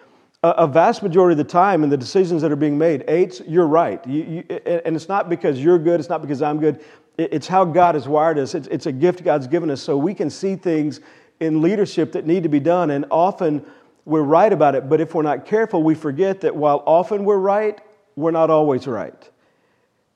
a 0.57 0.67
vast 0.67 1.01
majority 1.03 1.33
of 1.33 1.37
the 1.37 1.51
time 1.51 1.83
in 1.83 1.89
the 1.89 1.97
decisions 1.97 2.41
that 2.41 2.51
are 2.51 2.57
being 2.57 2.77
made, 2.77 3.03
eights, 3.07 3.41
you're 3.47 3.67
right. 3.67 4.05
You, 4.05 4.23
you, 4.23 4.59
and 4.65 4.95
it's 4.95 5.09
not 5.09 5.29
because 5.29 5.59
you're 5.59 5.79
good, 5.79 5.99
it's 5.99 6.09
not 6.09 6.21
because 6.21 6.41
I'm 6.41 6.59
good. 6.59 6.83
It's 7.17 7.47
how 7.47 7.65
God 7.65 7.95
has 7.95 8.07
wired 8.07 8.37
us. 8.37 8.53
It's, 8.53 8.67
it's 8.67 8.85
a 8.85 8.91
gift 8.91 9.23
God's 9.23 9.47
given 9.47 9.71
us 9.71 9.81
so 9.81 9.97
we 9.97 10.13
can 10.13 10.29
see 10.29 10.55
things 10.55 10.99
in 11.39 11.61
leadership 11.61 12.11
that 12.11 12.25
need 12.27 12.43
to 12.43 12.49
be 12.49 12.59
done. 12.59 12.91
And 12.91 13.05
often 13.09 13.65
we're 14.05 14.21
right 14.21 14.53
about 14.53 14.75
it, 14.75 14.87
but 14.87 15.01
if 15.01 15.15
we're 15.15 15.23
not 15.23 15.45
careful, 15.45 15.81
we 15.83 15.95
forget 15.95 16.41
that 16.41 16.55
while 16.55 16.83
often 16.85 17.25
we're 17.25 17.37
right, 17.37 17.79
we're 18.15 18.31
not 18.31 18.49
always 18.49 18.87
right. 18.87 19.29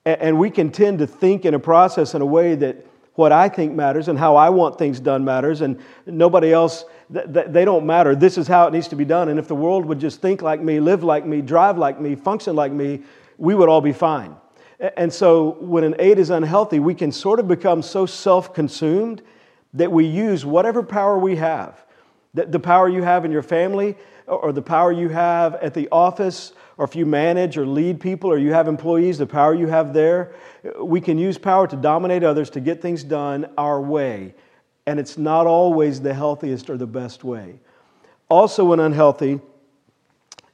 And 0.05 0.39
we 0.39 0.49
can 0.49 0.71
tend 0.71 0.99
to 0.99 1.07
think 1.07 1.45
in 1.45 1.53
a 1.53 1.59
process 1.59 2.13
in 2.13 2.21
a 2.21 2.25
way 2.25 2.55
that 2.55 2.85
what 3.15 3.31
I 3.31 3.49
think 3.49 3.73
matters 3.73 4.07
and 4.07 4.17
how 4.17 4.35
I 4.35 4.49
want 4.49 4.77
things 4.77 4.99
done 4.99 5.23
matters, 5.23 5.61
and 5.61 5.79
nobody 6.05 6.53
else, 6.53 6.85
they 7.11 7.65
don't 7.65 7.85
matter. 7.85 8.15
This 8.15 8.37
is 8.37 8.47
how 8.47 8.67
it 8.67 8.73
needs 8.73 8.87
to 8.87 8.95
be 8.95 9.05
done. 9.05 9.29
And 9.29 9.37
if 9.37 9.47
the 9.47 9.55
world 9.55 9.85
would 9.85 9.99
just 9.99 10.21
think 10.21 10.41
like 10.41 10.61
me, 10.61 10.79
live 10.79 11.03
like 11.03 11.25
me, 11.25 11.41
drive 11.41 11.77
like 11.77 11.99
me, 11.99 12.15
function 12.15 12.55
like 12.55 12.71
me, 12.71 13.01
we 13.37 13.53
would 13.53 13.67
all 13.67 13.81
be 13.81 13.91
fine. 13.91 14.35
And 14.97 15.13
so 15.13 15.57
when 15.59 15.83
an 15.83 15.95
eight 15.99 16.17
is 16.17 16.29
unhealthy, 16.29 16.79
we 16.79 16.95
can 16.95 17.11
sort 17.11 17.39
of 17.39 17.47
become 17.47 17.81
so 17.81 18.05
self 18.05 18.53
consumed 18.53 19.21
that 19.73 19.91
we 19.91 20.05
use 20.05 20.45
whatever 20.45 20.83
power 20.83 21.17
we 21.17 21.35
have 21.35 21.85
the 22.33 22.59
power 22.59 22.87
you 22.87 23.03
have 23.03 23.25
in 23.25 23.31
your 23.31 23.43
family, 23.43 23.95
or 24.27 24.53
the 24.53 24.61
power 24.61 24.91
you 24.91 25.09
have 25.09 25.55
at 25.55 25.73
the 25.73 25.89
office, 25.91 26.53
or 26.77 26.85
if 26.85 26.95
you 26.95 27.05
manage 27.05 27.57
or 27.57 27.65
lead 27.65 27.99
people 27.99 28.31
or 28.31 28.37
you 28.37 28.53
have 28.53 28.67
employees, 28.67 29.17
the 29.17 29.25
power 29.25 29.53
you 29.53 29.67
have 29.67 29.93
there. 29.93 30.33
We 30.81 31.01
can 31.01 31.17
use 31.17 31.37
power 31.37 31.67
to 31.67 31.75
dominate 31.75 32.23
others 32.23 32.49
to 32.51 32.61
get 32.61 32.81
things 32.81 33.03
done 33.03 33.49
our 33.57 33.81
way. 33.81 34.33
And 34.85 34.99
it's 34.99 35.17
not 35.17 35.47
always 35.47 36.01
the 36.01 36.13
healthiest 36.13 36.69
or 36.69 36.77
the 36.77 36.87
best 36.87 37.23
way. 37.23 37.59
Also, 38.29 38.65
when 38.65 38.79
unhealthy, 38.79 39.39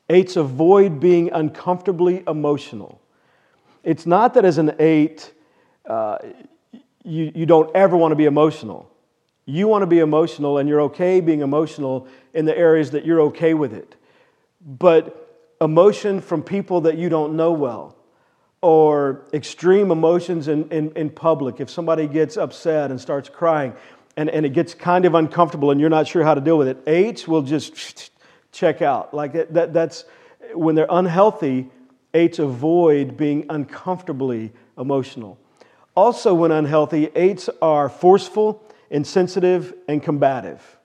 eights 0.10 0.36
avoid 0.36 1.00
being 1.00 1.32
uncomfortably 1.32 2.24
emotional. 2.28 3.02
It's 3.84 4.06
not 4.06 4.34
that 4.34 4.46
as 4.46 4.58
an 4.58 4.76
eight, 4.80 5.34
uh, 5.86 6.18
you, 7.04 7.32
you 7.34 7.46
don't 7.46 7.74
ever 7.76 7.96
want 7.96 8.12
to 8.12 8.16
be 8.16 8.26
emotional. 8.26 8.92
You 9.46 9.68
want 9.68 9.84
to 9.84 9.88
be 9.88 10.00
emotional, 10.00 10.58
and 10.58 10.68
you're 10.68 10.82
okay 10.82 11.22
being 11.22 11.42
emotional 11.42 12.08
in 12.34 12.46
the 12.46 12.58
areas 12.58 12.92
that 12.92 13.06
you're 13.06 13.22
okay 13.22 13.54
with 13.54 13.74
it. 13.74 13.96
But 14.62 15.56
emotion 15.62 16.20
from 16.20 16.44
people 16.44 16.82
that 16.82 16.98
you 16.98 17.08
don't 17.08 17.36
know 17.36 17.54
well, 17.54 17.96
or 18.62 19.26
extreme 19.34 19.92
emotions 19.92 20.48
in, 20.48 20.70
in, 20.70 20.92
in 20.94 21.10
public, 21.10 21.62
if 21.62 21.70
somebody 21.70 22.08
gets 22.08 22.36
upset 22.36 22.92
and 22.92 23.00
starts 23.00 23.30
crying, 23.30 23.74
and, 24.18 24.30
and 24.30 24.46
it 24.46 24.50
gets 24.50 24.74
kind 24.74 25.06
of 25.06 25.16
uncomfortable 25.16 25.72
and 25.72 25.80
you're 25.80 25.90
not 25.90 26.08
sure 26.08 26.24
how 26.24 26.34
to 26.34 26.42
deal 26.42 26.58
with 26.58 26.68
it, 26.68 26.78
eights 26.88 27.28
will 27.28 27.44
just 27.44 28.12
check 28.52 28.82
out. 28.82 29.14
Like 29.14 29.34
that, 29.34 29.54
that, 29.54 29.74
that's 29.74 30.04
when 30.54 30.76
they're 30.76 30.88
unhealthy, 30.90 31.70
eights 32.14 32.40
avoid 32.40 33.16
being 33.16 33.46
uncomfortably 33.50 34.52
emotional. 34.78 35.40
Also, 35.96 36.34
when 36.34 36.52
unhealthy, 36.52 37.10
eights 37.16 37.50
are 37.62 37.88
forceful 37.88 38.68
insensitive, 38.90 39.74
and 39.88 40.02
combative. 40.02 40.78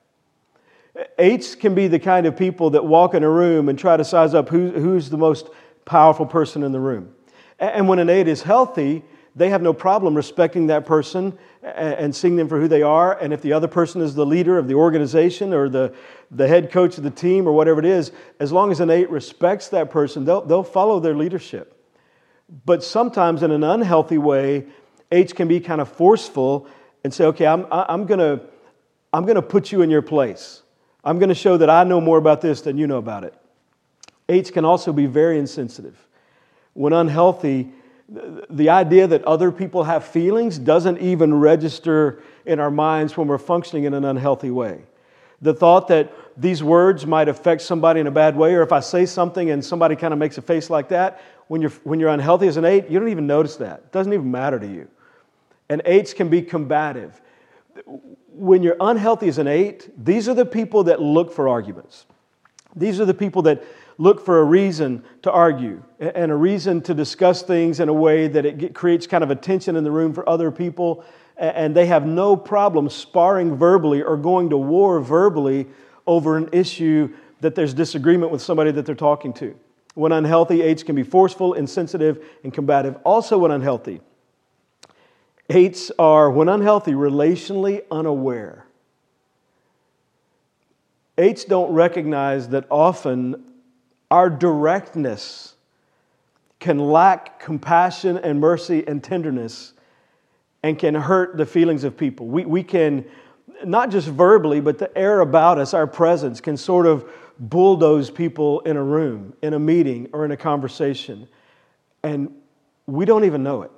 Eights 1.18 1.54
can 1.54 1.74
be 1.74 1.88
the 1.88 1.98
kind 1.98 2.26
of 2.26 2.36
people 2.36 2.70
that 2.70 2.84
walk 2.84 3.14
in 3.14 3.22
a 3.22 3.30
room 3.30 3.68
and 3.68 3.78
try 3.78 3.96
to 3.96 4.04
size 4.04 4.34
up 4.34 4.48
who, 4.48 4.70
who's 4.70 5.10
the 5.10 5.16
most 5.16 5.48
powerful 5.84 6.26
person 6.26 6.62
in 6.62 6.72
the 6.72 6.80
room. 6.80 7.14
And 7.58 7.88
when 7.88 7.98
an 7.98 8.10
eight 8.10 8.28
is 8.28 8.42
healthy, 8.42 9.04
they 9.34 9.48
have 9.48 9.62
no 9.62 9.72
problem 9.72 10.14
respecting 10.14 10.66
that 10.66 10.84
person 10.84 11.36
and 11.62 12.14
seeing 12.14 12.36
them 12.36 12.48
for 12.48 12.60
who 12.60 12.68
they 12.68 12.82
are. 12.82 13.18
And 13.18 13.32
if 13.32 13.40
the 13.40 13.52
other 13.52 13.68
person 13.68 14.02
is 14.02 14.14
the 14.14 14.26
leader 14.26 14.58
of 14.58 14.68
the 14.68 14.74
organization 14.74 15.54
or 15.54 15.68
the, 15.68 15.94
the 16.30 16.46
head 16.46 16.70
coach 16.70 16.98
of 16.98 17.04
the 17.04 17.10
team 17.10 17.46
or 17.46 17.52
whatever 17.52 17.80
it 17.80 17.86
is, 17.86 18.12
as 18.40 18.52
long 18.52 18.70
as 18.70 18.80
an 18.80 18.90
eight 18.90 19.08
respects 19.10 19.68
that 19.68 19.90
person, 19.90 20.24
they'll, 20.24 20.42
they'll 20.42 20.62
follow 20.62 21.00
their 21.00 21.14
leadership. 21.14 21.78
But 22.66 22.84
sometimes 22.84 23.42
in 23.42 23.50
an 23.50 23.64
unhealthy 23.64 24.18
way, 24.18 24.66
eights 25.10 25.32
can 25.32 25.48
be 25.48 25.60
kind 25.60 25.80
of 25.80 25.90
forceful 25.90 26.66
and 27.02 27.14
say, 27.14 27.24
okay, 27.24 27.46
I'm, 27.46 27.66
I'm 27.70 28.06
going 28.06 28.20
to 28.20 28.44
I'm 29.12 29.26
to 29.26 29.42
put 29.42 29.72
you 29.72 29.82
in 29.82 29.90
your 29.90 30.02
place. 30.02 30.62
I'm 31.04 31.18
going 31.18 31.28
to 31.28 31.34
show 31.34 31.56
that 31.58 31.68
I 31.68 31.84
know 31.84 32.00
more 32.00 32.18
about 32.18 32.40
this 32.40 32.62
than 32.62 32.78
you 32.78 32.86
know 32.86 32.96
about 32.96 33.24
it. 33.24 33.34
Eights 34.28 34.50
can 34.50 34.64
also 34.64 34.92
be 34.92 35.06
very 35.06 35.38
insensitive. 35.38 35.98
When 36.72 36.92
unhealthy, 36.92 37.72
the 38.50 38.68
idea 38.68 39.06
that 39.06 39.24
other 39.24 39.50
people 39.50 39.84
have 39.84 40.04
feelings 40.04 40.58
doesn't 40.58 40.98
even 40.98 41.34
register 41.34 42.22
in 42.44 42.60
our 42.60 42.70
minds 42.70 43.16
when 43.16 43.28
we're 43.28 43.38
functioning 43.38 43.84
in 43.84 43.94
an 43.94 44.04
unhealthy 44.04 44.50
way. 44.50 44.82
The 45.40 45.54
thought 45.54 45.88
that 45.88 46.12
these 46.36 46.62
words 46.62 47.06
might 47.06 47.28
affect 47.28 47.62
somebody 47.62 48.00
in 48.00 48.06
a 48.06 48.10
bad 48.10 48.36
way, 48.36 48.54
or 48.54 48.62
if 48.62 48.72
I 48.72 48.80
say 48.80 49.06
something 49.06 49.50
and 49.50 49.64
somebody 49.64 49.96
kind 49.96 50.12
of 50.12 50.18
makes 50.18 50.38
a 50.38 50.42
face 50.42 50.70
like 50.70 50.88
that, 50.90 51.20
when 51.48 51.60
you're, 51.60 51.70
when 51.84 52.00
you're 52.00 52.10
unhealthy 52.10 52.46
as 52.46 52.56
an 52.56 52.64
eight, 52.64 52.88
you 52.88 52.98
don't 52.98 53.08
even 53.08 53.26
notice 53.26 53.56
that. 53.56 53.78
It 53.80 53.92
doesn't 53.92 54.12
even 54.12 54.30
matter 54.30 54.58
to 54.58 54.66
you. 54.66 54.88
And 55.68 55.82
eights 55.84 56.14
can 56.14 56.28
be 56.28 56.42
combative. 56.42 57.20
When 58.28 58.62
you're 58.62 58.76
unhealthy 58.80 59.28
as 59.28 59.38
an 59.38 59.48
eight, 59.48 59.90
these 60.02 60.28
are 60.28 60.34
the 60.34 60.46
people 60.46 60.84
that 60.84 61.00
look 61.00 61.32
for 61.32 61.48
arguments. 61.48 62.06
These 62.74 63.00
are 63.00 63.04
the 63.04 63.14
people 63.14 63.42
that 63.42 63.62
look 63.98 64.24
for 64.24 64.40
a 64.40 64.44
reason 64.44 65.04
to 65.22 65.30
argue 65.30 65.82
and 65.98 66.32
a 66.32 66.34
reason 66.34 66.80
to 66.82 66.94
discuss 66.94 67.42
things 67.42 67.80
in 67.80 67.88
a 67.88 67.92
way 67.92 68.28
that 68.28 68.44
it 68.44 68.74
creates 68.74 69.06
kind 69.06 69.22
of 69.22 69.30
a 69.30 69.36
tension 69.36 69.76
in 69.76 69.84
the 69.84 69.90
room 69.90 70.12
for 70.12 70.28
other 70.28 70.50
people. 70.50 71.04
And 71.36 71.74
they 71.74 71.86
have 71.86 72.06
no 72.06 72.36
problem 72.36 72.88
sparring 72.90 73.56
verbally 73.56 74.02
or 74.02 74.16
going 74.16 74.50
to 74.50 74.56
war 74.56 75.00
verbally 75.00 75.66
over 76.06 76.36
an 76.36 76.48
issue 76.52 77.12
that 77.40 77.54
there's 77.54 77.74
disagreement 77.74 78.30
with 78.30 78.42
somebody 78.42 78.70
that 78.72 78.86
they're 78.86 78.94
talking 78.94 79.32
to. 79.34 79.56
When 79.94 80.12
unhealthy, 80.12 80.62
eights 80.62 80.82
can 80.82 80.96
be 80.96 81.02
forceful, 81.02 81.54
insensitive, 81.54 82.24
and 82.44 82.52
combative. 82.52 82.96
Also, 83.04 83.38
when 83.38 83.50
unhealthy, 83.50 84.00
Eights 85.54 85.90
are, 85.98 86.30
when 86.30 86.48
unhealthy, 86.48 86.92
relationally 86.92 87.82
unaware. 87.90 88.64
Eights 91.18 91.44
don't 91.44 91.72
recognize 91.74 92.48
that 92.48 92.64
often 92.70 93.44
our 94.12 94.28
directness 94.28 95.54
can 96.60 96.78
lack 96.78 97.40
compassion 97.40 98.18
and 98.18 98.38
mercy 98.38 98.86
and 98.86 99.02
tenderness 99.02 99.72
and 100.62 100.78
can 100.78 100.94
hurt 100.94 101.38
the 101.38 101.46
feelings 101.46 101.82
of 101.82 101.96
people. 101.96 102.26
We, 102.26 102.44
we 102.44 102.62
can, 102.62 103.06
not 103.64 103.90
just 103.90 104.06
verbally, 104.08 104.60
but 104.60 104.78
the 104.78 104.96
air 104.96 105.20
about 105.20 105.58
us, 105.58 105.72
our 105.72 105.86
presence, 105.86 106.42
can 106.42 106.58
sort 106.58 106.84
of 106.84 107.10
bulldoze 107.38 108.10
people 108.10 108.60
in 108.60 108.76
a 108.76 108.82
room, 108.82 109.32
in 109.40 109.54
a 109.54 109.58
meeting, 109.58 110.10
or 110.12 110.26
in 110.26 110.30
a 110.30 110.36
conversation. 110.36 111.26
And 112.02 112.34
we 112.84 113.06
don't 113.06 113.24
even 113.24 113.42
know 113.42 113.62
it. 113.62 113.70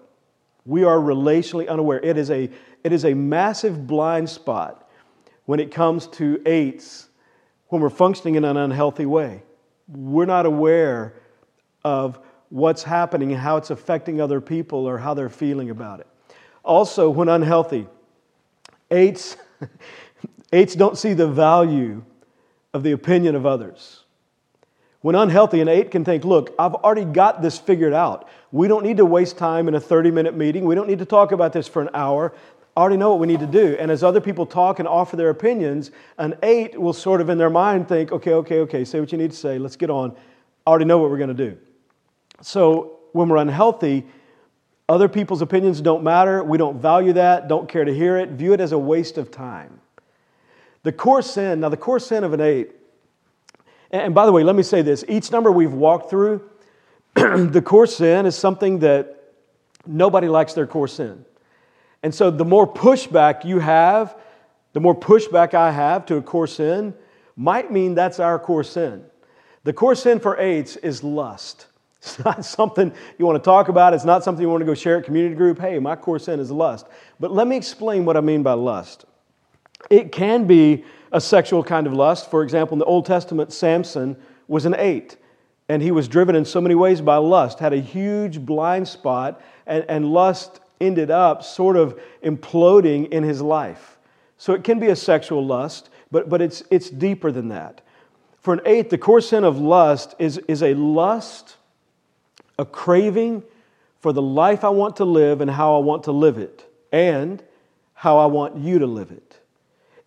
We 0.66 0.82
are 0.82 0.98
relationally 0.98 1.68
unaware. 1.68 2.00
It 2.00 2.16
is 2.18 2.32
a, 2.32 2.50
it 2.82 2.92
is 2.92 3.04
a 3.04 3.14
massive 3.14 3.86
blind 3.86 4.28
spot 4.28 4.90
when 5.44 5.60
it 5.60 5.70
comes 5.70 6.08
to 6.08 6.42
eights 6.44 7.08
when 7.68 7.80
we're 7.80 7.88
functioning 7.88 8.34
in 8.34 8.44
an 8.44 8.56
unhealthy 8.56 9.06
way. 9.06 9.44
We're 9.88 10.26
not 10.26 10.46
aware 10.46 11.14
of 11.84 12.18
what's 12.48 12.82
happening 12.82 13.30
how 13.30 13.56
it's 13.56 13.70
affecting 13.70 14.20
other 14.20 14.40
people 14.40 14.86
or 14.86 14.98
how 14.98 15.14
they're 15.14 15.28
feeling 15.28 15.70
about 15.70 16.00
it. 16.00 16.06
Also, 16.64 17.10
when 17.10 17.28
unhealthy, 17.28 17.86
eights, 18.90 19.36
eights 20.52 20.74
don't 20.74 20.96
see 20.96 21.12
the 21.12 21.28
value 21.28 22.02
of 22.72 22.82
the 22.82 22.92
opinion 22.92 23.34
of 23.34 23.44
others. 23.44 24.04
When 25.00 25.14
unhealthy, 25.14 25.60
an 25.60 25.68
eight 25.68 25.90
can 25.90 26.02
think, 26.02 26.24
look, 26.24 26.54
I've 26.58 26.74
already 26.74 27.04
got 27.04 27.42
this 27.42 27.58
figured 27.58 27.92
out. 27.92 28.26
We 28.52 28.68
don't 28.68 28.82
need 28.82 28.96
to 28.96 29.04
waste 29.04 29.36
time 29.36 29.68
in 29.68 29.74
a 29.74 29.80
30 29.80 30.10
minute 30.10 30.34
meeting. 30.34 30.64
We 30.64 30.74
don't 30.74 30.88
need 30.88 31.00
to 31.00 31.04
talk 31.04 31.32
about 31.32 31.52
this 31.52 31.68
for 31.68 31.82
an 31.82 31.90
hour. 31.92 32.32
Already 32.76 32.96
know 32.96 33.10
what 33.10 33.20
we 33.20 33.26
need 33.26 33.40
to 33.40 33.46
do. 33.46 33.76
And 33.78 33.90
as 33.90 34.02
other 34.02 34.20
people 34.20 34.46
talk 34.46 34.78
and 34.78 34.88
offer 34.88 35.16
their 35.16 35.30
opinions, 35.30 35.90
an 36.18 36.36
eight 36.42 36.78
will 36.80 36.92
sort 36.92 37.20
of 37.20 37.28
in 37.28 37.38
their 37.38 37.50
mind 37.50 37.88
think, 37.88 38.10
okay, 38.10 38.32
okay, 38.32 38.60
okay, 38.60 38.84
say 38.84 39.00
what 39.00 39.12
you 39.12 39.18
need 39.18 39.30
to 39.30 39.36
say. 39.36 39.58
Let's 39.58 39.76
get 39.76 39.90
on. 39.90 40.16
I 40.66 40.70
already 40.70 40.84
know 40.84 40.98
what 40.98 41.10
we're 41.10 41.18
going 41.18 41.34
to 41.34 41.50
do. 41.50 41.56
So 42.40 42.98
when 43.12 43.28
we're 43.28 43.36
unhealthy, 43.36 44.04
other 44.88 45.08
people's 45.08 45.40
opinions 45.40 45.80
don't 45.80 46.02
matter. 46.02 46.42
We 46.42 46.58
don't 46.58 46.80
value 46.80 47.12
that, 47.12 47.48
don't 47.48 47.68
care 47.68 47.84
to 47.84 47.94
hear 47.94 48.16
it, 48.16 48.30
view 48.30 48.52
it 48.52 48.60
as 48.60 48.72
a 48.72 48.78
waste 48.78 49.18
of 49.18 49.30
time. 49.30 49.80
The 50.82 50.92
core 50.92 51.22
sin, 51.22 51.60
now, 51.60 51.68
the 51.68 51.76
core 51.76 52.00
sin 52.00 52.24
of 52.24 52.32
an 52.32 52.40
eight 52.40 52.72
and 53.94 54.12
by 54.12 54.26
the 54.26 54.32
way, 54.32 54.42
let 54.42 54.56
me 54.56 54.64
say 54.64 54.82
this 54.82 55.04
each 55.08 55.30
number 55.30 55.52
we've 55.52 55.72
walked 55.72 56.10
through, 56.10 56.42
the 57.14 57.62
core 57.64 57.86
sin 57.86 58.26
is 58.26 58.36
something 58.36 58.80
that 58.80 59.22
nobody 59.86 60.26
likes 60.26 60.52
their 60.52 60.66
core 60.66 60.88
sin. 60.88 61.24
And 62.04 62.14
so 62.14 62.30
the 62.30 62.44
more 62.44 62.70
pushback 62.70 63.46
you 63.46 63.60
have, 63.60 64.14
the 64.74 64.80
more 64.80 64.94
pushback 64.94 65.54
I 65.54 65.70
have 65.70 66.04
to 66.06 66.16
a 66.16 66.22
core 66.22 66.46
sin, 66.46 66.92
might 67.34 67.72
mean 67.72 67.94
that's 67.94 68.20
our 68.20 68.38
core 68.38 68.62
sin. 68.62 69.06
The 69.64 69.72
core 69.72 69.94
sin 69.94 70.20
for 70.20 70.38
eights 70.38 70.76
is 70.76 71.02
lust. 71.02 71.66
It's 72.04 72.22
not 72.22 72.44
something 72.44 72.92
you 73.16 73.24
want 73.24 73.42
to 73.42 73.44
talk 73.44 73.68
about. 73.68 73.94
It's 73.94 74.04
not 74.04 74.22
something 74.22 74.42
you 74.42 74.50
want 74.50 74.60
to 74.60 74.66
go 74.66 74.74
share 74.74 74.98
at 74.98 75.06
community 75.06 75.34
group. 75.34 75.58
Hey, 75.58 75.78
my 75.78 75.96
core 75.96 76.18
sin 76.18 76.38
is 76.38 76.50
lust. 76.50 76.86
But 77.18 77.30
let 77.30 77.46
me 77.46 77.56
explain 77.56 78.04
what 78.04 78.18
I 78.18 78.20
mean 78.20 78.42
by 78.42 78.52
lust. 78.52 79.06
It 79.88 80.12
can 80.12 80.46
be 80.46 80.84
a 81.10 81.22
sexual 81.22 81.64
kind 81.64 81.86
of 81.86 81.94
lust. 81.94 82.30
For 82.30 82.42
example, 82.42 82.74
in 82.74 82.80
the 82.80 82.84
Old 82.84 83.06
Testament, 83.06 83.50
Samson 83.50 84.18
was 84.46 84.66
an 84.66 84.74
eight, 84.76 85.16
and 85.70 85.80
he 85.80 85.90
was 85.90 86.06
driven 86.06 86.36
in 86.36 86.44
so 86.44 86.60
many 86.60 86.74
ways 86.74 87.00
by 87.00 87.16
lust, 87.16 87.58
had 87.60 87.72
a 87.72 87.80
huge 87.80 88.40
blind 88.40 88.86
spot, 88.86 89.40
and, 89.66 89.86
and 89.88 90.12
lust 90.12 90.60
ended 90.86 91.10
up 91.10 91.42
sort 91.42 91.76
of 91.76 91.98
imploding 92.22 93.08
in 93.08 93.22
his 93.22 93.40
life. 93.40 93.98
So 94.36 94.52
it 94.52 94.64
can 94.64 94.78
be 94.78 94.88
a 94.88 94.96
sexual 94.96 95.44
lust, 95.44 95.90
but, 96.10 96.28
but 96.28 96.42
it's, 96.42 96.62
it's 96.70 96.90
deeper 96.90 97.32
than 97.32 97.48
that. 97.48 97.80
For 98.40 98.52
an 98.54 98.60
eight, 98.66 98.90
the 98.90 98.98
core 98.98 99.20
sin 99.20 99.44
of 99.44 99.58
lust 99.58 100.14
is, 100.18 100.38
is 100.48 100.62
a 100.62 100.74
lust, 100.74 101.56
a 102.58 102.64
craving 102.64 103.42
for 104.00 104.12
the 104.12 104.22
life 104.22 104.64
I 104.64 104.68
want 104.68 104.96
to 104.96 105.04
live 105.04 105.40
and 105.40 105.50
how 105.50 105.76
I 105.76 105.78
want 105.78 106.04
to 106.04 106.12
live 106.12 106.36
it, 106.36 106.70
and 106.92 107.42
how 107.94 108.18
I 108.18 108.26
want 108.26 108.58
you 108.58 108.78
to 108.80 108.86
live 108.86 109.10
it. 109.10 109.40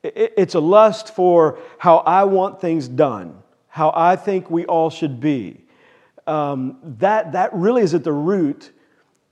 It's 0.03 0.53
a 0.53 0.59
lust 0.59 1.15
for 1.15 1.57
how 1.79 1.97
I 1.97 2.25
want 2.25 2.61
things 2.61 2.87
done, 2.87 3.41
how 3.69 3.91
I 3.95 4.15
think 4.15 4.51
we 4.51 4.65
all 4.65 4.91
should 4.91 5.19
be. 5.19 5.61
Um, 6.27 6.77
that, 6.99 7.31
that 7.31 7.53
really 7.53 7.81
is 7.81 7.93
at 7.95 8.03
the 8.03 8.13
root 8.13 8.71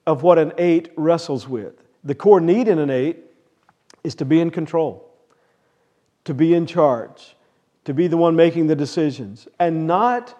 of 0.05 0.23
what 0.23 0.37
an 0.37 0.53
eight 0.57 0.89
wrestles 0.95 1.47
with. 1.47 1.73
The 2.03 2.15
core 2.15 2.39
need 2.39 2.67
in 2.67 2.79
an 2.79 2.89
eight 2.89 3.17
is 4.03 4.15
to 4.15 4.25
be 4.25 4.39
in 4.39 4.51
control, 4.51 5.09
to 6.25 6.33
be 6.33 6.53
in 6.53 6.67
charge, 6.67 7.35
to 7.85 7.93
be 7.93 8.07
the 8.07 8.17
one 8.17 8.35
making 8.35 8.67
the 8.67 8.75
decisions, 8.75 9.47
and 9.59 9.87
not, 9.87 10.39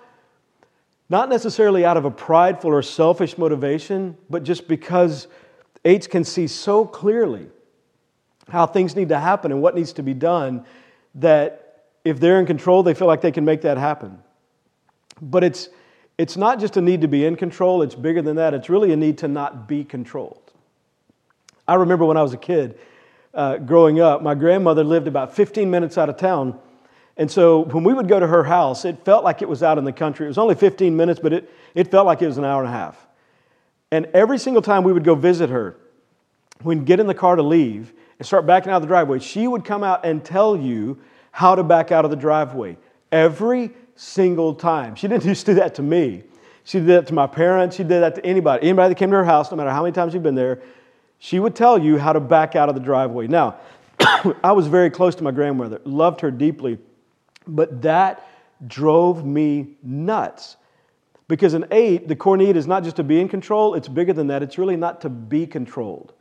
not 1.10 1.29
necessarily 1.29 1.86
out 1.86 1.98
of 1.98 2.05
a 2.05 2.12
prideful 2.12 2.72
or 2.72 2.81
selfish 2.81 3.38
motivation, 3.38 4.17
but 4.29 4.43
just 4.43 4.67
because 4.67 5.27
eights 5.84 6.07
can 6.07 6.24
see 6.24 6.48
so 6.48 6.86
clearly 6.86 7.48
how 8.50 8.65
things 8.65 8.95
need 8.95 9.10
to 9.10 9.19
happen 9.19 9.51
and 9.51 9.62
what 9.62 9.75
needs 9.75 9.93
to 9.93 10.03
be 10.03 10.13
done 10.13 10.65
that 11.15 11.65
if 12.03 12.19
they're 12.19 12.39
in 12.39 12.45
control, 12.45 12.84
they 12.84 12.93
feel 12.93 13.07
like 13.07 13.22
they 13.22 13.31
can 13.31 13.45
make 13.45 13.62
that 13.62 13.77
happen. 13.77 14.19
But 15.22 15.43
it's, 15.43 15.69
it's 16.17 16.38
not 16.38 16.60
just 16.60 16.77
a 16.77 16.81
need 16.81 17.01
to 17.01 17.07
be 17.07 17.25
in 17.25 17.36
control, 17.36 17.81
it's 17.81 17.95
bigger 17.95 18.22
than 18.22 18.38
that. 18.38 18.53
It's 18.53 18.69
really 18.69 18.91
a 18.91 18.95
need 18.95 19.17
to 19.19 19.27
not 19.27 19.67
be 19.67 19.84
controlled. 19.84 20.51
I 21.67 21.75
remember 21.75 22.05
when 22.05 22.17
I 22.17 22.22
was 22.22 22.34
a 22.34 22.38
kid 22.38 22.77
uh, 23.34 23.57
growing 23.57 24.00
up, 24.00 24.22
my 24.22 24.34
grandmother 24.34 24.84
lived 24.84 25.07
about 25.07 25.36
15 25.36 25.69
minutes 25.69 25.98
out 25.98 26.10
of 26.10 26.17
town. 26.17 26.57
And 27.17 27.29
so 27.29 27.62
when 27.65 27.84
we 27.84 27.93
would 27.93 28.07
go 28.07 28.19
to 28.19 28.27
her 28.27 28.43
house, 28.43 28.86
it 28.86 29.03
felt 29.03 29.24
like 29.24 29.41
it 29.41 29.50
was 29.50 29.62
out 29.62 29.77
in 29.77 29.84
the 29.84 29.91
country. 29.91 30.25
It 30.25 30.29
was 30.29 30.38
only 30.38 30.55
15 30.55 30.95
minutes, 30.95 31.19
but 31.22 31.34
it, 31.34 31.51
it 31.74 31.91
felt 31.91 32.05
like 32.05 32.22
it 32.22 32.27
was 32.27 32.38
an 32.38 32.45
hour 32.45 32.63
and 32.63 32.69
a 32.69 32.77
half. 32.77 33.07
And 33.91 34.05
every 34.07 34.38
single 34.38 34.62
time 34.62 34.84
we 34.84 34.93
would 34.93 35.03
go 35.03 35.15
visit 35.15 35.50
her, 35.50 35.75
we'd 36.63 36.86
get 36.86 37.00
in 37.00 37.07
the 37.07 37.13
car 37.13 37.36
to 37.36 37.43
leave, 37.43 37.93
and 38.17 38.25
start 38.25 38.45
backing 38.45 38.72
out 38.72 38.77
of 38.77 38.81
the 38.81 38.88
driveway, 38.88 39.19
she 39.19 39.48
would 39.48 39.65
come 39.65 39.84
out 39.84 40.05
and 40.05 40.24
tell 40.24 40.55
you 40.55 40.98
how 41.31 41.55
to 41.55 41.63
back 41.63 41.91
out 41.91 42.05
of 42.05 42.12
the 42.12 42.17
driveway 42.17 42.77
every 43.12 43.72
single 43.95 44.53
time. 44.53 44.95
She 44.95 45.07
didn't 45.07 45.23
just 45.33 45.45
do 45.45 45.55
that 45.55 45.75
to 45.75 45.81
me. 45.81 46.23
She 46.63 46.79
did 46.79 46.87
that 46.87 47.07
to 47.07 47.13
my 47.13 47.27
parents. 47.27 47.75
She 47.75 47.83
did 47.83 48.01
that 48.01 48.15
to 48.15 48.25
anybody. 48.25 48.63
Anybody 48.63 48.89
that 48.89 48.95
came 48.95 49.11
to 49.11 49.17
her 49.17 49.25
house, 49.25 49.51
no 49.51 49.57
matter 49.57 49.69
how 49.69 49.83
many 49.83 49.93
times 49.93 50.13
you've 50.13 50.23
been 50.23 50.35
there, 50.35 50.61
she 51.19 51.39
would 51.39 51.55
tell 51.55 51.77
you 51.77 51.97
how 51.97 52.13
to 52.13 52.19
back 52.19 52.55
out 52.55 52.69
of 52.69 52.75
the 52.75 52.81
driveway. 52.81 53.27
Now, 53.27 53.57
I 54.43 54.51
was 54.51 54.67
very 54.67 54.89
close 54.89 55.15
to 55.15 55.23
my 55.23 55.31
grandmother, 55.31 55.79
loved 55.85 56.21
her 56.21 56.31
deeply, 56.31 56.79
but 57.47 57.81
that 57.83 58.27
drove 58.67 59.25
me 59.25 59.75
nuts. 59.83 60.57
Because 61.27 61.53
an 61.53 61.65
eight, 61.71 62.07
the 62.07 62.15
core 62.15 62.37
need 62.37 62.55
is 62.55 62.67
not 62.67 62.83
just 62.83 62.97
to 62.97 63.03
be 63.03 63.19
in 63.19 63.27
control, 63.27 63.73
it's 63.73 63.87
bigger 63.87 64.13
than 64.13 64.27
that. 64.27 64.43
It's 64.43 64.57
really 64.57 64.75
not 64.75 65.01
to 65.01 65.09
be 65.09 65.47
controlled. 65.47 66.13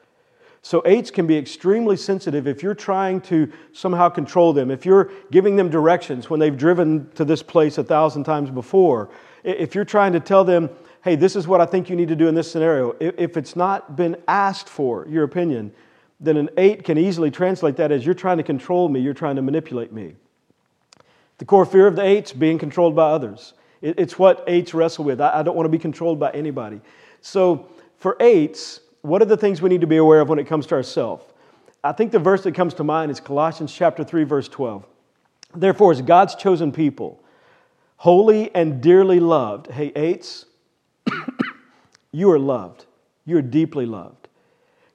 So, 0.64 0.82
eights 0.86 1.10
can 1.10 1.26
be 1.26 1.36
extremely 1.36 1.94
sensitive 1.94 2.48
if 2.48 2.62
you're 2.62 2.74
trying 2.74 3.20
to 3.22 3.52
somehow 3.74 4.08
control 4.08 4.54
them, 4.54 4.70
if 4.70 4.86
you're 4.86 5.10
giving 5.30 5.56
them 5.56 5.68
directions 5.68 6.30
when 6.30 6.40
they've 6.40 6.56
driven 6.56 7.10
to 7.16 7.24
this 7.26 7.42
place 7.42 7.76
a 7.76 7.84
thousand 7.84 8.24
times 8.24 8.48
before, 8.48 9.10
if 9.42 9.74
you're 9.74 9.84
trying 9.84 10.14
to 10.14 10.20
tell 10.20 10.42
them, 10.42 10.70
hey, 11.02 11.16
this 11.16 11.36
is 11.36 11.46
what 11.46 11.60
I 11.60 11.66
think 11.66 11.90
you 11.90 11.96
need 11.96 12.08
to 12.08 12.16
do 12.16 12.28
in 12.28 12.34
this 12.34 12.50
scenario, 12.50 12.96
if 12.98 13.36
it's 13.36 13.54
not 13.54 13.94
been 13.94 14.16
asked 14.26 14.70
for, 14.70 15.06
your 15.06 15.24
opinion, 15.24 15.70
then 16.18 16.38
an 16.38 16.48
eight 16.56 16.82
can 16.82 16.96
easily 16.96 17.30
translate 17.30 17.76
that 17.76 17.92
as 17.92 18.06
you're 18.06 18.14
trying 18.14 18.38
to 18.38 18.42
control 18.42 18.88
me, 18.88 19.00
you're 19.00 19.12
trying 19.12 19.36
to 19.36 19.42
manipulate 19.42 19.92
me. 19.92 20.14
The 21.36 21.44
core 21.44 21.66
fear 21.66 21.86
of 21.86 21.94
the 21.94 22.02
eights, 22.02 22.32
being 22.32 22.58
controlled 22.58 22.96
by 22.96 23.10
others. 23.10 23.52
It's 23.82 24.18
what 24.18 24.42
eights 24.46 24.72
wrestle 24.72 25.04
with. 25.04 25.20
I 25.20 25.42
don't 25.42 25.56
want 25.56 25.66
to 25.66 25.70
be 25.70 25.78
controlled 25.78 26.18
by 26.18 26.30
anybody. 26.30 26.80
So, 27.20 27.68
for 27.98 28.16
eights, 28.18 28.80
what 29.04 29.20
are 29.20 29.26
the 29.26 29.36
things 29.36 29.60
we 29.60 29.68
need 29.68 29.82
to 29.82 29.86
be 29.86 29.98
aware 29.98 30.20
of 30.20 30.30
when 30.30 30.38
it 30.38 30.46
comes 30.46 30.66
to 30.66 30.74
ourselves? 30.74 31.22
I 31.84 31.92
think 31.92 32.10
the 32.10 32.18
verse 32.18 32.42
that 32.44 32.54
comes 32.54 32.72
to 32.74 32.84
mind 32.84 33.10
is 33.10 33.20
Colossians 33.20 33.70
chapter 33.70 34.02
3 34.02 34.24
verse 34.24 34.48
12. 34.48 34.86
Therefore 35.54 35.92
as 35.92 36.00
God's 36.00 36.34
chosen 36.34 36.72
people, 36.72 37.22
holy 37.98 38.52
and 38.54 38.80
dearly 38.80 39.20
loved. 39.20 39.70
Hey, 39.70 39.92
eights, 39.94 40.46
you 42.12 42.30
are 42.30 42.38
loved. 42.38 42.86
You 43.26 43.36
are 43.36 43.42
deeply 43.42 43.84
loved. 43.84 44.28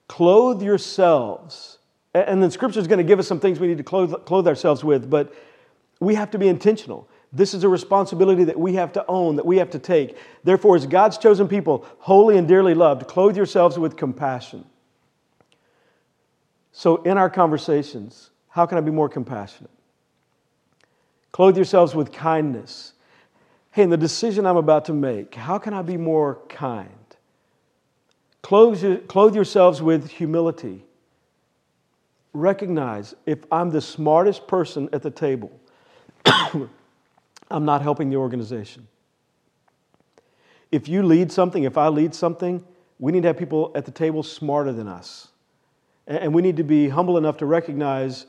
Clothe 0.08 0.63
yourselves. 0.63 1.78
And 2.15 2.41
then 2.41 2.50
scripture 2.50 2.80
is 2.80 2.88
going 2.88 2.98
to 2.98 3.04
give 3.04 3.19
us 3.19 3.28
some 3.28 3.39
things 3.39 3.60
we 3.60 3.67
need 3.67 3.78
to 3.78 3.84
clothe, 3.84 4.26
clothe 4.26 4.48
ourselves 4.48 4.84
with, 4.84 5.08
but 5.08 5.32
we 6.00 6.15
have 6.15 6.32
to 6.32 6.39
be 6.39 6.48
intentional. 6.48 7.08
This 7.32 7.54
is 7.54 7.63
a 7.63 7.70
responsibility 7.70 8.44
that 8.46 8.60
we 8.60 8.74
have 8.74 8.92
to 8.94 9.06
own, 9.08 9.36
that 9.36 9.46
we 9.46 9.58
have 9.58 9.70
to 9.72 9.80
take. 9.80 10.18
Therefore, 10.44 10.76
as 10.76 10.88
God's 10.88 11.18
chosen 11.18 11.48
people, 11.48 11.86
holy 12.00 12.38
and 12.38 12.48
dearly 12.48 12.74
loved, 12.74 13.08
clothe 13.08 13.38
yourselves 13.38 13.78
with 13.78 13.96
compassion. 13.96 14.65
So, 16.72 17.04
in 17.04 17.18
our 17.18 17.30
conversations, 17.30 18.32
how 18.50 18.65
can 18.65 18.78
I 18.78 18.82
be 18.82 18.92
more 18.92 19.10
compassionate? 19.10 19.70
Clothe 21.32 21.56
yourselves 21.56 21.94
with 21.94 22.12
kindness. 22.12 22.94
Hey, 23.72 23.84
in 23.84 23.89
the 23.92 23.98
decision 23.98 24.48
I'm 24.48 24.58
about 24.58 24.86
to 24.86 24.94
make, 24.94 25.36
how 25.36 25.60
can 25.60 25.74
I 25.74 25.84
be 25.84 25.98
more 25.98 26.39
kind? 26.50 26.89
Clothe, 28.42 29.08
clothe 29.08 29.36
yourselves 29.36 29.82
with 29.82 30.10
humility. 30.10 30.84
Recognize 32.34 33.15
if 33.26 33.39
I'm 33.52 33.70
the 33.70 33.82
smartest 33.82 34.48
person 34.48 34.89
at 34.94 35.04
the 35.04 35.12
table, 35.12 35.52
I'm 37.49 37.65
not 37.65 37.81
helping 37.81 38.09
the 38.09 38.17
organization. 38.17 38.88
If 40.71 40.88
you 40.88 41.03
lead 41.03 41.31
something, 41.31 41.63
if 41.63 41.77
I 41.77 41.88
lead 41.88 42.13
something, 42.13 42.63
we 42.99 43.12
need 43.12 43.23
to 43.23 43.29
have 43.29 43.38
people 43.38 43.71
at 43.75 43.85
the 43.85 43.91
table 43.91 44.23
smarter 44.23 44.71
than 44.71 44.88
us. 44.88 45.29
And 46.05 46.33
we 46.33 46.41
need 46.41 46.57
to 46.57 46.63
be 46.63 46.89
humble 46.89 47.17
enough 47.17 47.38
to 47.38 47.45
recognize 47.45 48.25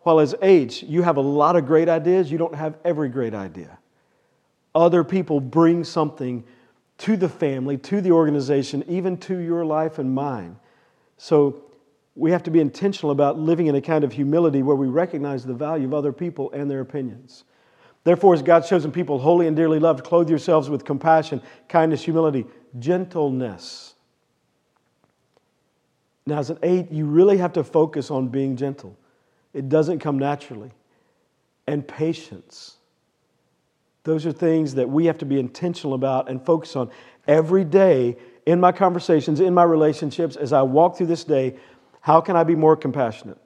while 0.00 0.20
as 0.20 0.36
age, 0.40 0.84
you 0.84 1.02
have 1.02 1.16
a 1.16 1.20
lot 1.20 1.56
of 1.56 1.66
great 1.66 1.88
ideas, 1.88 2.30
you 2.30 2.38
don't 2.38 2.54
have 2.54 2.76
every 2.84 3.08
great 3.08 3.34
idea. 3.34 3.76
Other 4.72 5.02
people 5.02 5.40
bring 5.40 5.82
something 5.82 6.44
to 6.98 7.16
the 7.16 7.28
family, 7.28 7.76
to 7.78 8.00
the 8.00 8.12
organization, 8.12 8.84
even 8.86 9.16
to 9.18 9.36
your 9.38 9.64
life 9.64 9.98
and 9.98 10.14
mine. 10.14 10.56
So 11.18 11.64
we 12.14 12.30
have 12.30 12.42
to 12.44 12.50
be 12.50 12.60
intentional 12.60 13.10
about 13.10 13.38
living 13.38 13.66
in 13.66 13.74
a 13.74 13.80
kind 13.80 14.04
of 14.04 14.12
humility 14.12 14.62
where 14.62 14.76
we 14.76 14.86
recognize 14.86 15.44
the 15.44 15.54
value 15.54 15.86
of 15.86 15.94
other 15.94 16.12
people 16.12 16.52
and 16.52 16.70
their 16.70 16.80
opinions. 16.80 17.44
Therefore, 18.06 18.34
as 18.34 18.42
God's 18.42 18.68
chosen 18.68 18.92
people, 18.92 19.18
holy 19.18 19.48
and 19.48 19.56
dearly 19.56 19.80
loved, 19.80 20.04
clothe 20.04 20.30
yourselves 20.30 20.70
with 20.70 20.84
compassion, 20.84 21.42
kindness, 21.68 22.04
humility, 22.04 22.46
gentleness. 22.78 23.94
Now, 26.24 26.38
as 26.38 26.48
an 26.48 26.58
eight, 26.62 26.92
you 26.92 27.04
really 27.04 27.38
have 27.38 27.54
to 27.54 27.64
focus 27.64 28.12
on 28.12 28.28
being 28.28 28.54
gentle. 28.54 28.96
It 29.52 29.68
doesn't 29.68 29.98
come 29.98 30.20
naturally. 30.20 30.70
And 31.66 31.86
patience. 31.86 32.76
Those 34.04 34.24
are 34.24 34.30
things 34.30 34.76
that 34.76 34.88
we 34.88 35.06
have 35.06 35.18
to 35.18 35.26
be 35.26 35.40
intentional 35.40 35.94
about 35.94 36.30
and 36.30 36.40
focus 36.46 36.76
on 36.76 36.92
every 37.26 37.64
day 37.64 38.16
in 38.46 38.60
my 38.60 38.70
conversations, 38.70 39.40
in 39.40 39.52
my 39.52 39.64
relationships, 39.64 40.36
as 40.36 40.52
I 40.52 40.62
walk 40.62 40.96
through 40.96 41.08
this 41.08 41.24
day. 41.24 41.56
How 42.02 42.20
can 42.20 42.36
I 42.36 42.44
be 42.44 42.54
more 42.54 42.76
compassionate? 42.76 43.38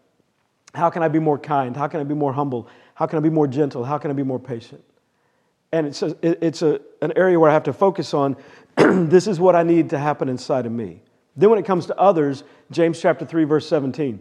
How 0.75 0.91
can 0.91 1.03
I 1.03 1.09
be 1.09 1.19
more 1.19 1.39
kind? 1.39 1.77
How 1.77 1.89
can 1.89 2.01
I 2.01 2.05
be 2.05 2.15
more 2.15 2.33
humble? 2.33 2.69
How 2.95 3.07
can 3.07 3.19
I 3.19 3.21
be 3.21 3.31
more 3.31 3.47
gentle? 3.47 3.85
How 3.85 3.99
can 3.99 4.11
I 4.11 4.15
be 4.15 4.23
more 4.23 4.39
patient? 4.39 4.85
And 5.73 5.87
it's, 5.87 6.03
a, 6.03 6.17
it's 6.23 6.63
a, 6.63 6.81
an 7.01 7.13
area 7.17 7.39
where 7.39 7.51
I 7.51 7.53
have 7.53 7.65
to 7.65 7.73
focus 7.73 8.13
on 8.15 8.37
this 8.77 9.27
is 9.27 9.39
what 9.41 9.57
I 9.57 9.63
need 9.63 9.91
to 9.91 9.99
happen 9.99 10.29
inside 10.29 10.67
of 10.67 10.73
me. 10.73 11.03
Then, 11.37 11.51
when 11.51 11.59
it 11.59 11.65
comes 11.65 11.87
to 11.87 11.99
others, 11.99 12.45
James 12.71 13.01
chapter 13.01 13.25
3, 13.25 13.45
verse 13.45 13.69
17. 13.69 14.21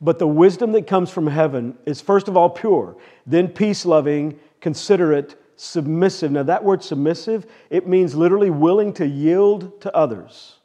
But 0.00 0.18
the 0.18 0.26
wisdom 0.26 0.72
that 0.72 0.86
comes 0.86 1.10
from 1.10 1.26
heaven 1.26 1.76
is 1.84 2.00
first 2.00 2.26
of 2.26 2.36
all 2.36 2.50
pure, 2.50 2.96
then 3.26 3.48
peace 3.48 3.84
loving, 3.84 4.38
considerate, 4.60 5.40
submissive. 5.56 6.32
Now, 6.32 6.42
that 6.44 6.64
word 6.64 6.82
submissive, 6.82 7.46
it 7.68 7.86
means 7.86 8.14
literally 8.14 8.50
willing 8.50 8.92
to 8.94 9.06
yield 9.06 9.80
to 9.82 9.94
others. 9.94 10.56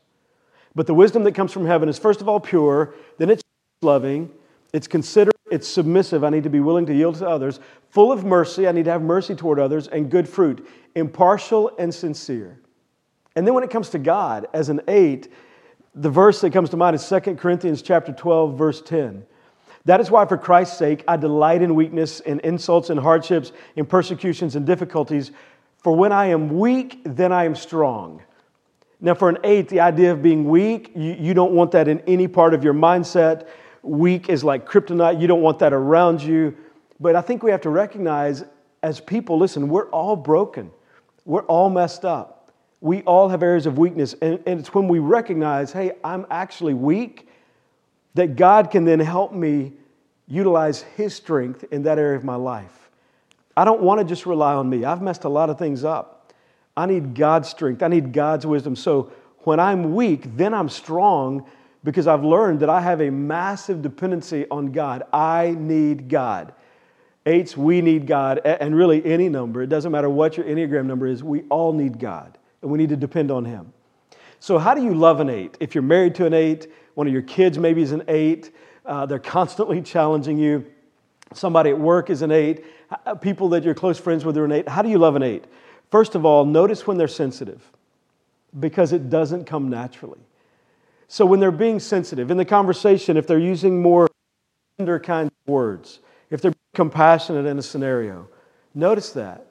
But 0.73 0.87
the 0.87 0.93
wisdom 0.93 1.23
that 1.23 1.35
comes 1.35 1.51
from 1.51 1.65
heaven 1.65 1.89
is 1.89 1.99
first 1.99 2.21
of 2.21 2.29
all 2.29 2.39
pure, 2.39 2.93
then 3.17 3.29
it's 3.29 3.43
loving, 3.81 4.31
it's 4.75 4.87
considerate 4.87 5.35
it's 5.51 5.67
submissive. 5.67 6.23
I 6.23 6.29
need 6.29 6.43
to 6.43 6.49
be 6.49 6.59
willing 6.59 6.85
to 6.87 6.93
yield 6.93 7.15
to 7.15 7.27
others. 7.27 7.59
Full 7.91 8.11
of 8.11 8.25
mercy. 8.25 8.67
I 8.67 8.71
need 8.71 8.85
to 8.85 8.91
have 8.91 9.01
mercy 9.01 9.35
toward 9.35 9.59
others 9.59 9.87
and 9.87 10.09
good 10.09 10.27
fruit. 10.27 10.67
Impartial 10.95 11.71
and 11.77 11.93
sincere. 11.93 12.59
And 13.35 13.45
then 13.45 13.53
when 13.53 13.63
it 13.63 13.69
comes 13.69 13.89
to 13.89 13.99
God, 13.99 14.47
as 14.53 14.69
an 14.69 14.81
eight, 14.87 15.31
the 15.93 16.09
verse 16.09 16.41
that 16.41 16.51
comes 16.51 16.71
to 16.71 16.77
mind 16.77 16.95
is 16.95 17.07
2 17.07 17.35
Corinthians 17.35 17.81
chapter 17.81 18.11
12, 18.11 18.57
verse 18.57 18.81
10. 18.81 19.25
That 19.85 20.01
is 20.01 20.09
why, 20.09 20.25
for 20.25 20.37
Christ's 20.37 20.77
sake, 20.77 21.03
I 21.07 21.15
delight 21.15 21.61
in 21.61 21.75
weakness, 21.75 22.21
in 22.21 22.39
insults, 22.39 22.89
in 22.89 22.97
hardships, 22.97 23.51
in 23.75 23.85
persecutions, 23.85 24.55
and 24.55 24.65
difficulties. 24.65 25.31
For 25.83 25.95
when 25.95 26.11
I 26.11 26.25
am 26.27 26.57
weak, 26.57 27.01
then 27.05 27.31
I 27.31 27.45
am 27.45 27.55
strong. 27.55 28.23
Now, 28.99 29.13
for 29.13 29.29
an 29.29 29.37
eight, 29.43 29.69
the 29.69 29.81
idea 29.81 30.11
of 30.11 30.23
being 30.23 30.49
weak, 30.49 30.91
you, 30.95 31.15
you 31.19 31.33
don't 31.35 31.51
want 31.51 31.71
that 31.71 31.87
in 31.87 31.99
any 32.07 32.27
part 32.27 32.55
of 32.55 32.63
your 32.63 32.73
mindset 32.73 33.47
weak 33.85 34.29
is 34.29 34.43
like 34.43 34.67
kryptonite. 34.67 35.21
You 35.21 35.27
don't 35.27 35.41
want 35.41 35.59
that 35.59 35.73
around 35.73 36.21
you. 36.21 36.55
But 36.99 37.15
I 37.15 37.21
think 37.21 37.43
we 37.43 37.51
have 37.51 37.61
to 37.61 37.69
recognize 37.69 38.43
as 38.83 38.99
people 38.99 39.37
listen, 39.37 39.67
we're 39.67 39.89
all 39.89 40.15
broken, 40.15 40.71
we're 41.25 41.45
all 41.45 41.69
messed 41.69 42.05
up. 42.05 42.51
We 42.81 43.01
all 43.03 43.29
have 43.29 43.41
areas 43.41 43.65
of 43.65 43.79
weakness, 43.79 44.13
and, 44.21 44.39
and 44.45 44.59
it's 44.59 44.73
when 44.75 44.87
we 44.87 44.99
recognize, 44.99 45.71
hey, 45.71 45.93
I'm 46.03 46.27
actually 46.29 46.75
weak, 46.75 47.27
that 48.13 48.35
God 48.35 48.69
can 48.69 48.85
then 48.85 48.99
help 48.99 49.33
me 49.33 49.73
utilize 50.27 50.83
His 50.95 51.15
strength 51.15 51.65
in 51.71 51.81
that 51.83 51.97
area 51.97 52.15
of 52.15 52.23
my 52.23 52.35
life. 52.35 52.91
I 53.57 53.65
don't 53.65 53.81
want 53.81 54.01
to 54.01 54.05
just 54.05 54.27
rely 54.27 54.53
on 54.53 54.69
me. 54.69 54.85
I've 54.85 55.01
messed 55.01 55.23
a 55.23 55.29
lot 55.29 55.49
of 55.49 55.57
things 55.57 55.83
up. 55.83 56.31
I 56.77 56.85
need 56.85 57.15
God's 57.15 57.49
strength, 57.49 57.81
I 57.81 57.87
need 57.87 58.13
God's 58.13 58.45
wisdom. 58.45 58.75
So 58.75 59.11
when 59.39 59.59
I'm 59.59 59.95
weak, 59.95 60.37
then 60.37 60.53
I'm 60.53 60.69
strong 60.69 61.47
because 61.85 62.07
I've 62.07 62.23
learned 62.23 62.61
that 62.61 62.69
I 62.69 62.81
have 62.81 62.99
a 62.99 63.11
massive 63.11 63.83
dependency 63.83 64.47
on 64.49 64.71
God. 64.71 65.03
I 65.13 65.55
need 65.57 66.09
God. 66.09 66.53
Eights, 67.27 67.55
we 67.55 67.81
need 67.81 68.07
God, 68.07 68.39
and 68.43 68.75
really 68.75 69.05
any 69.05 69.29
number. 69.29 69.61
It 69.61 69.67
doesn't 69.67 69.91
matter 69.91 70.09
what 70.09 70.35
your 70.35 70.45
Enneagram 70.45 70.85
number 70.85 71.07
is, 71.07 71.23
we 71.23 71.43
all 71.43 71.73
need 71.73 71.99
God, 71.99 72.37
and 72.61 72.69
we 72.69 72.77
need 72.77 72.89
to 72.89 72.95
depend 72.95 73.31
on 73.31 73.45
Him. 73.45 73.71
So, 74.39 74.57
how 74.57 74.75
do 74.75 74.83
you 74.83 74.93
love 74.93 75.19
an 75.19 75.29
eight? 75.29 75.57
If 75.59 75.73
you're 75.73 75.81
married 75.81 76.15
to 76.15 76.25
an 76.25 76.33
eight, 76.33 76.67
one 76.95 77.07
of 77.07 77.13
your 77.13 77.23
kids 77.23 77.57
maybe 77.57 77.81
is 77.81 77.91
an 77.91 78.03
eight, 78.07 78.51
uh, 78.85 79.05
they're 79.05 79.17
constantly 79.17 79.81
challenging 79.81 80.37
you. 80.37 80.65
Somebody 81.33 81.71
at 81.71 81.79
work 81.79 82.09
is 82.09 82.21
an 82.21 82.31
eight, 82.31 82.65
uh, 83.05 83.15
people 83.15 83.49
that 83.49 83.63
you're 83.63 83.73
close 83.73 83.99
friends 83.99 84.25
with 84.25 84.37
are 84.37 84.45
an 84.45 84.51
eight. 84.51 84.69
How 84.69 84.81
do 84.81 84.89
you 84.89 84.99
love 84.99 85.15
an 85.15 85.23
eight? 85.23 85.45
First 85.89 86.15
of 86.15 86.25
all, 86.25 86.45
notice 86.45 86.85
when 86.85 86.97
they're 86.97 87.07
sensitive 87.07 87.71
because 88.59 88.93
it 88.93 89.09
doesn't 89.09 89.45
come 89.45 89.69
naturally. 89.69 90.19
So, 91.07 91.25
when 91.25 91.39
they're 91.39 91.51
being 91.51 91.79
sensitive 91.79 92.31
in 92.31 92.37
the 92.37 92.45
conversation, 92.45 93.17
if 93.17 93.27
they're 93.27 93.37
using 93.37 93.81
more 93.81 94.07
tender 94.77 94.99
kind 94.99 95.27
of 95.27 95.51
words, 95.51 95.99
if 96.29 96.41
they're 96.41 96.53
compassionate 96.75 97.45
in 97.45 97.57
a 97.57 97.61
scenario. 97.61 98.27
Notice 98.73 99.11
that. 99.11 99.47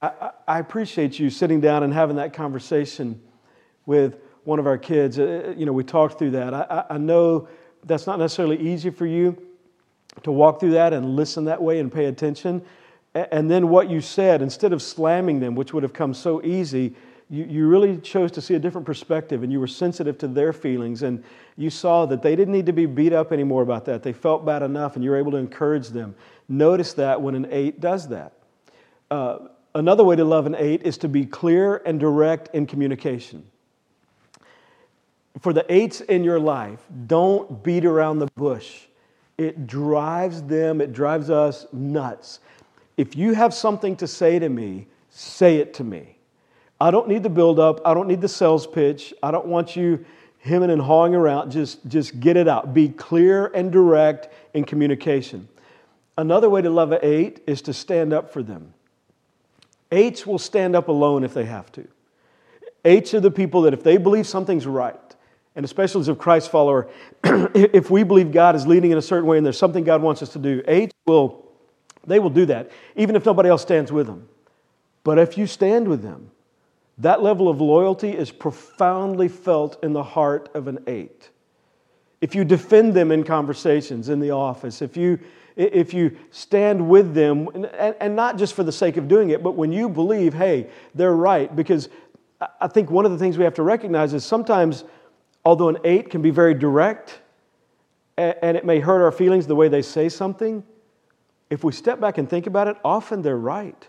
I, 0.00 0.30
I, 0.46 0.58
appreciate 0.60 1.18
you 1.18 1.28
sitting 1.28 1.60
down 1.60 1.82
and 1.82 1.92
having 1.92 2.16
that 2.16 2.32
conversation 2.32 3.20
with 3.84 4.18
one 4.44 4.60
of 4.60 4.66
our 4.66 4.78
kids. 4.78 5.18
Uh, 5.18 5.54
you 5.56 5.66
know, 5.66 5.72
we 5.72 5.82
talked 5.82 6.18
through 6.18 6.30
that. 6.32 6.54
I, 6.54 6.84
I 6.90 6.98
know 6.98 7.48
that's 7.84 8.06
not 8.06 8.20
necessarily 8.20 8.58
easy 8.58 8.90
for 8.90 9.06
you 9.06 9.36
to 10.22 10.30
walk 10.30 10.60
through 10.60 10.72
that 10.72 10.92
and 10.92 11.16
listen 11.16 11.44
that 11.46 11.60
way 11.60 11.80
and 11.80 11.92
pay 11.92 12.04
attention. 12.04 12.62
And 13.14 13.50
then 13.50 13.68
what 13.68 13.90
you 13.90 14.00
said, 14.00 14.40
instead 14.40 14.72
of 14.72 14.80
slamming 14.80 15.40
them, 15.40 15.54
which 15.54 15.74
would 15.74 15.82
have 15.82 15.92
come 15.92 16.14
so 16.14 16.42
easy, 16.44 16.94
you, 17.30 17.44
you 17.44 17.66
really 17.66 17.98
chose 17.98 18.30
to 18.32 18.40
see 18.40 18.54
a 18.54 18.58
different 18.58 18.86
perspective 18.86 19.42
and 19.42 19.52
you 19.52 19.60
were 19.60 19.66
sensitive 19.66 20.18
to 20.18 20.28
their 20.28 20.52
feelings 20.52 21.02
and 21.02 21.22
you 21.56 21.70
saw 21.70 22.06
that 22.06 22.22
they 22.22 22.36
didn't 22.36 22.52
need 22.52 22.66
to 22.66 22.72
be 22.72 22.86
beat 22.86 23.12
up 23.12 23.32
anymore 23.32 23.62
about 23.62 23.84
that. 23.86 24.02
They 24.02 24.12
felt 24.12 24.44
bad 24.44 24.62
enough 24.62 24.94
and 24.94 25.04
you 25.04 25.10
were 25.10 25.16
able 25.16 25.32
to 25.32 25.38
encourage 25.38 25.88
them. 25.88 26.14
Notice 26.48 26.92
that 26.94 27.20
when 27.20 27.34
an 27.34 27.46
eight 27.50 27.80
does 27.80 28.08
that. 28.08 28.32
Uh, 29.10 29.38
another 29.74 30.04
way 30.04 30.16
to 30.16 30.24
love 30.24 30.46
an 30.46 30.54
eight 30.56 30.82
is 30.82 30.98
to 30.98 31.08
be 31.08 31.24
clear 31.24 31.82
and 31.84 31.98
direct 31.98 32.54
in 32.54 32.66
communication. 32.66 33.44
For 35.40 35.52
the 35.52 35.64
eights 35.72 36.00
in 36.02 36.24
your 36.24 36.38
life, 36.38 36.80
don't 37.06 37.62
beat 37.62 37.84
around 37.84 38.18
the 38.18 38.28
bush. 38.36 38.82
It 39.38 39.66
drives 39.66 40.42
them, 40.42 40.80
it 40.80 40.92
drives 40.92 41.30
us 41.30 41.66
nuts. 41.72 42.40
If 42.96 43.16
you 43.16 43.34
have 43.34 43.54
something 43.54 43.96
to 43.96 44.06
say 44.06 44.38
to 44.38 44.48
me, 44.48 44.86
say 45.08 45.56
it 45.56 45.74
to 45.74 45.84
me. 45.84 46.18
I 46.82 46.90
don't 46.90 47.06
need 47.06 47.22
the 47.22 47.30
build 47.30 47.60
up. 47.60 47.80
I 47.86 47.94
don't 47.94 48.08
need 48.08 48.20
the 48.20 48.28
sales 48.28 48.66
pitch. 48.66 49.14
I 49.22 49.30
don't 49.30 49.46
want 49.46 49.76
you 49.76 50.04
hemming 50.40 50.68
and 50.68 50.82
hawing 50.82 51.14
around. 51.14 51.52
Just, 51.52 51.86
just 51.86 52.18
get 52.18 52.36
it 52.36 52.48
out. 52.48 52.74
Be 52.74 52.88
clear 52.88 53.52
and 53.54 53.70
direct 53.70 54.30
in 54.52 54.64
communication. 54.64 55.46
Another 56.18 56.50
way 56.50 56.60
to 56.60 56.70
love 56.70 56.90
an 56.90 56.98
eight 57.04 57.40
is 57.46 57.62
to 57.62 57.72
stand 57.72 58.12
up 58.12 58.32
for 58.32 58.42
them. 58.42 58.74
Eights 59.92 60.26
will 60.26 60.40
stand 60.40 60.74
up 60.74 60.88
alone 60.88 61.22
if 61.22 61.32
they 61.34 61.44
have 61.44 61.70
to. 61.70 61.86
Eights 62.84 63.14
are 63.14 63.20
the 63.20 63.30
people 63.30 63.62
that 63.62 63.72
if 63.72 63.84
they 63.84 63.96
believe 63.96 64.26
something's 64.26 64.66
right, 64.66 64.98
and 65.54 65.64
especially 65.64 66.00
as 66.00 66.08
a 66.08 66.16
Christ 66.16 66.50
follower, 66.50 66.90
if 67.22 67.92
we 67.92 68.02
believe 68.02 68.32
God 68.32 68.56
is 68.56 68.66
leading 68.66 68.90
in 68.90 68.98
a 68.98 69.02
certain 69.02 69.28
way 69.28 69.36
and 69.36 69.46
there's 69.46 69.56
something 69.56 69.84
God 69.84 70.02
wants 70.02 70.20
us 70.20 70.30
to 70.30 70.40
do, 70.40 70.64
eights 70.66 70.92
will, 71.06 71.46
they 72.08 72.18
will 72.18 72.30
do 72.30 72.44
that, 72.46 72.72
even 72.96 73.14
if 73.14 73.24
nobody 73.24 73.50
else 73.50 73.62
stands 73.62 73.92
with 73.92 74.08
them. 74.08 74.28
But 75.04 75.20
if 75.20 75.38
you 75.38 75.46
stand 75.46 75.86
with 75.86 76.02
them, 76.02 76.32
that 76.98 77.22
level 77.22 77.48
of 77.48 77.60
loyalty 77.60 78.10
is 78.10 78.30
profoundly 78.30 79.28
felt 79.28 79.82
in 79.82 79.92
the 79.92 80.02
heart 80.02 80.48
of 80.54 80.68
an 80.68 80.78
eight. 80.86 81.30
If 82.20 82.34
you 82.34 82.44
defend 82.44 82.94
them 82.94 83.10
in 83.10 83.24
conversations 83.24 84.08
in 84.08 84.20
the 84.20 84.30
office, 84.30 84.82
if 84.82 84.96
you, 84.96 85.18
if 85.56 85.92
you 85.92 86.16
stand 86.30 86.88
with 86.88 87.14
them, 87.14 87.48
and, 87.48 87.96
and 88.00 88.14
not 88.14 88.38
just 88.38 88.54
for 88.54 88.62
the 88.62 88.72
sake 88.72 88.96
of 88.96 89.08
doing 89.08 89.30
it, 89.30 89.42
but 89.42 89.52
when 89.52 89.72
you 89.72 89.88
believe, 89.88 90.34
hey, 90.34 90.68
they're 90.94 91.16
right, 91.16 91.54
because 91.54 91.88
I 92.60 92.68
think 92.68 92.90
one 92.90 93.04
of 93.04 93.12
the 93.12 93.18
things 93.18 93.38
we 93.38 93.44
have 93.44 93.54
to 93.54 93.62
recognize 93.62 94.14
is 94.14 94.24
sometimes, 94.24 94.84
although 95.44 95.68
an 95.68 95.78
eight 95.84 96.10
can 96.10 96.22
be 96.22 96.30
very 96.30 96.54
direct 96.54 97.20
and 98.16 98.56
it 98.56 98.64
may 98.64 98.78
hurt 98.78 99.02
our 99.02 99.10
feelings 99.12 99.46
the 99.46 99.56
way 99.56 99.68
they 99.68 99.82
say 99.82 100.08
something, 100.08 100.62
if 101.50 101.64
we 101.64 101.72
step 101.72 102.00
back 102.00 102.18
and 102.18 102.28
think 102.28 102.46
about 102.46 102.68
it, 102.68 102.76
often 102.84 103.22
they're 103.22 103.36
right. 103.36 103.88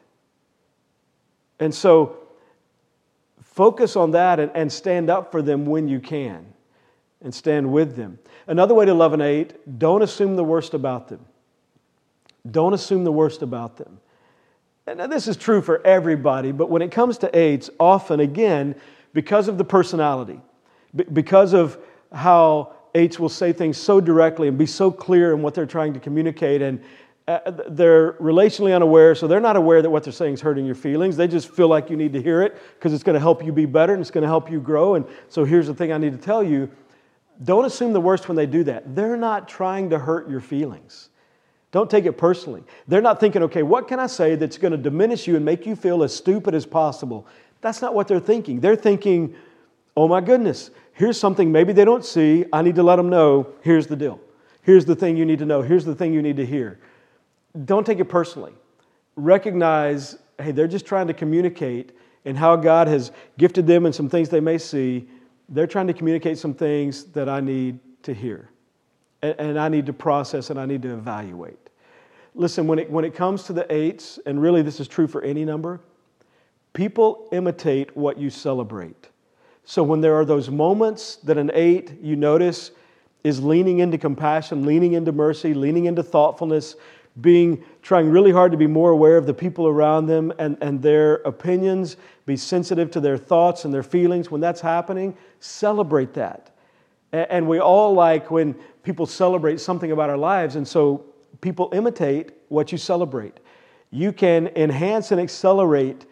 And 1.60 1.74
so, 1.74 2.18
Focus 3.54 3.96
on 3.96 4.12
that 4.12 4.40
and, 4.40 4.52
and 4.56 4.72
stand 4.72 5.12
up 5.12 5.32
for 5.32 5.44
them 5.44 5.68
when 5.68 5.88
you 5.88 6.00
can 6.00 6.44
and 7.22 7.34
stand 7.34 7.72
with 7.72 7.96
them. 7.96 8.18
Another 8.48 8.74
way 8.74 8.86
to 8.86 8.96
love 8.96 9.14
an 9.14 9.22
eight, 9.22 9.78
don't 9.78 10.02
assume 10.02 10.36
the 10.36 10.44
worst 10.44 10.74
about 10.74 11.08
them. 11.08 11.20
Don't 12.50 12.74
assume 12.74 13.04
the 13.04 13.12
worst 13.12 13.44
about 13.44 13.78
them. 13.78 14.00
And 14.88 15.00
this 15.12 15.28
is 15.28 15.38
true 15.38 15.62
for 15.62 15.86
everybody, 15.86 16.52
but 16.52 16.70
when 16.70 16.82
it 16.82 16.92
comes 16.92 17.20
to 17.20 17.38
eights, 17.38 17.70
often, 17.80 18.20
again, 18.20 18.76
because 19.14 19.48
of 19.48 19.60
the 19.60 19.64
personality, 19.64 20.42
because 21.14 21.54
of 21.54 21.78
how 22.12 22.74
eights 22.96 23.20
will 23.20 23.30
say 23.30 23.54
things 23.54 23.78
so 23.78 24.02
directly 24.02 24.48
and 24.48 24.58
be 24.58 24.66
so 24.66 24.92
clear 24.92 25.32
in 25.32 25.44
what 25.44 25.54
they're 25.54 25.68
trying 25.68 25.94
to 25.94 26.00
communicate, 26.00 26.64
and, 26.64 26.84
uh, 27.28 27.40
they're 27.70 28.14
relationally 28.14 28.76
unaware, 28.76 29.16
so 29.16 29.28
they're 29.28 29.40
not 29.40 29.56
aware 29.56 29.82
that 29.82 29.90
what 29.90 30.04
they're 30.04 30.12
saying 30.12 30.34
is 30.34 30.42
hurting 30.42 30.66
your 30.66 30.76
feelings. 30.76 31.16
They 31.16 31.28
just 31.28 31.50
feel 31.50 31.70
like 31.70 31.90
you 31.90 31.96
need 31.96 32.12
to 32.14 32.22
hear 32.22 32.42
it 32.42 32.58
because 32.76 32.94
it's 32.94 33.04
going 33.04 33.14
to 33.14 33.20
help 33.20 33.46
you 33.46 33.54
be 33.54 33.66
better 33.66 33.94
and 33.94 34.02
it's 34.02 34.12
going 34.12 34.24
to 34.24 34.28
help 34.28 34.52
you 34.52 34.60
grow. 34.60 34.96
And 34.96 35.06
so 35.30 35.46
here's 35.46 35.68
the 35.68 35.74
thing 35.74 35.94
I 35.94 35.98
need 35.98 36.12
to 36.12 36.18
tell 36.18 36.44
you 36.44 36.70
don't 37.44 37.66
assume 37.66 37.94
the 37.94 38.02
worst 38.02 38.28
when 38.28 38.36
they 38.36 38.46
do 38.46 38.64
that. 38.66 38.96
They're 38.96 39.18
not 39.18 39.48
trying 39.48 39.90
to 39.90 40.00
hurt 40.00 40.30
your 40.30 40.40
feelings. 40.40 41.10
Don't 41.72 41.90
take 41.90 42.06
it 42.06 42.14
personally. 42.14 42.64
They're 42.88 43.02
not 43.02 43.20
thinking, 43.20 43.42
okay, 43.44 43.64
what 43.64 43.88
can 43.88 44.00
I 44.00 44.06
say 44.06 44.36
that's 44.36 44.60
going 44.60 44.72
to 44.72 44.78
diminish 44.78 45.26
you 45.26 45.36
and 45.36 45.44
make 45.44 45.66
you 45.66 45.76
feel 45.76 46.04
as 46.04 46.16
stupid 46.16 46.54
as 46.54 46.66
possible? 46.66 47.26
That's 47.62 47.82
not 47.82 47.96
what 47.96 48.08
they're 48.08 48.20
thinking. 48.20 48.60
They're 48.60 48.76
thinking, 48.76 49.36
oh 49.98 50.08
my 50.08 50.22
goodness, 50.22 50.70
here's 50.94 51.20
something 51.20 51.52
maybe 51.52 51.74
they 51.74 51.86
don't 51.86 52.06
see. 52.06 52.46
I 52.54 52.62
need 52.62 52.76
to 52.76 52.84
let 52.84 52.98
them 52.98 53.10
know. 53.10 53.48
Here's 53.62 53.88
the 53.88 53.96
deal. 53.96 54.20
Here's 54.62 54.86
the 54.86 54.96
thing 54.96 55.18
you 55.18 55.26
need 55.26 55.40
to 55.40 55.46
know. 55.46 55.64
Here's 55.64 55.86
the 55.86 55.96
thing 55.96 56.14
you 56.14 56.22
need 56.22 56.38
to 56.38 56.46
hear 56.46 56.80
don't 57.66 57.86
take 57.86 58.00
it 58.00 58.06
personally. 58.06 58.54
Recognize, 59.16 60.18
hey, 60.40 60.52
they're 60.52 60.68
just 60.68 60.86
trying 60.86 61.08
to 61.08 61.14
communicate 61.14 61.92
and 62.26 62.38
how 62.38 62.56
God 62.56 62.88
has 62.88 63.12
gifted 63.38 63.68
them 63.68 63.86
and 63.86 63.94
some 63.94 64.10
things 64.10 64.30
they 64.30 64.40
may 64.40 64.58
see. 64.58 65.08
They're 65.50 65.68
trying 65.68 65.88
to 65.88 65.94
communicate 65.94 66.38
some 66.38 66.54
things 66.54 67.06
that 67.06 67.30
I 67.30 67.42
need 67.42 67.80
to 68.04 68.14
hear 68.14 68.50
and, 69.24 69.36
and 69.40 69.60
I 69.60 69.70
need 69.70 69.88
to 69.88 69.94
process 69.94 70.50
and 70.52 70.60
I 70.60 70.66
need 70.66 70.84
to 70.84 70.94
evaluate. 70.94 71.58
Listen, 72.36 72.68
when 72.68 72.80
it, 72.80 72.90
when 72.90 73.06
it 73.06 73.16
comes 73.16 73.44
to 73.44 73.54
the 73.54 73.72
eights, 73.74 74.20
and 74.26 74.42
really 74.42 74.62
this 74.62 74.80
is 74.80 74.88
true 74.88 75.08
for 75.08 75.22
any 75.22 75.46
number, 75.46 75.80
people 76.74 77.30
imitate 77.32 77.96
what 77.96 78.18
you 78.18 78.30
celebrate. 78.30 79.10
So 79.66 79.82
when 79.82 80.02
there 80.02 80.16
are 80.16 80.26
those 80.26 80.50
moments 80.50 81.18
that 81.18 81.38
an 81.38 81.52
eight, 81.54 81.94
you 82.02 82.16
notice, 82.16 82.72
is 83.24 83.42
leaning 83.42 83.80
into 83.80 83.98
compassion, 83.98 84.66
leaning 84.66 84.94
into 84.94 85.12
mercy, 85.12 85.54
leaning 85.54 85.86
into 85.86 86.04
thoughtfulness, 86.04 86.76
being 87.22 87.64
trying 87.82 88.10
really 88.10 88.32
hard 88.32 88.52
to 88.52 88.58
be 88.58 88.68
more 88.68 88.90
aware 88.92 89.18
of 89.18 89.26
the 89.26 89.34
people 89.34 89.68
around 89.68 90.08
them 90.08 90.34
and, 90.40 90.58
and 90.62 90.82
their 90.82 91.16
opinions, 91.18 91.98
be 92.26 92.36
sensitive 92.36 92.90
to 92.92 93.00
their 93.00 93.18
thoughts 93.18 93.66
and 93.66 93.74
their 93.74 93.84
feelings. 93.84 94.32
When 94.32 94.42
that's 94.42 94.62
happening, 94.62 95.16
celebrate 95.40 96.14
that. 96.14 96.50
And, 97.12 97.48
we 97.48 97.60
all 97.60 97.94
like 97.94 98.32
when 98.32 98.56
people 98.82 99.06
celebrate 99.06 99.60
something 99.60 99.92
about 99.92 100.10
our 100.10 100.18
lives, 100.18 100.56
and 100.56 100.68
so 100.68 101.06
people 101.42 101.70
imitate 101.72 102.32
what 102.50 102.72
you 102.72 102.78
celebrate. 102.80 103.40
You 103.92 104.12
can 104.12 104.48
enhance 104.56 105.12
and 105.12 105.22
accelerate 105.22 106.08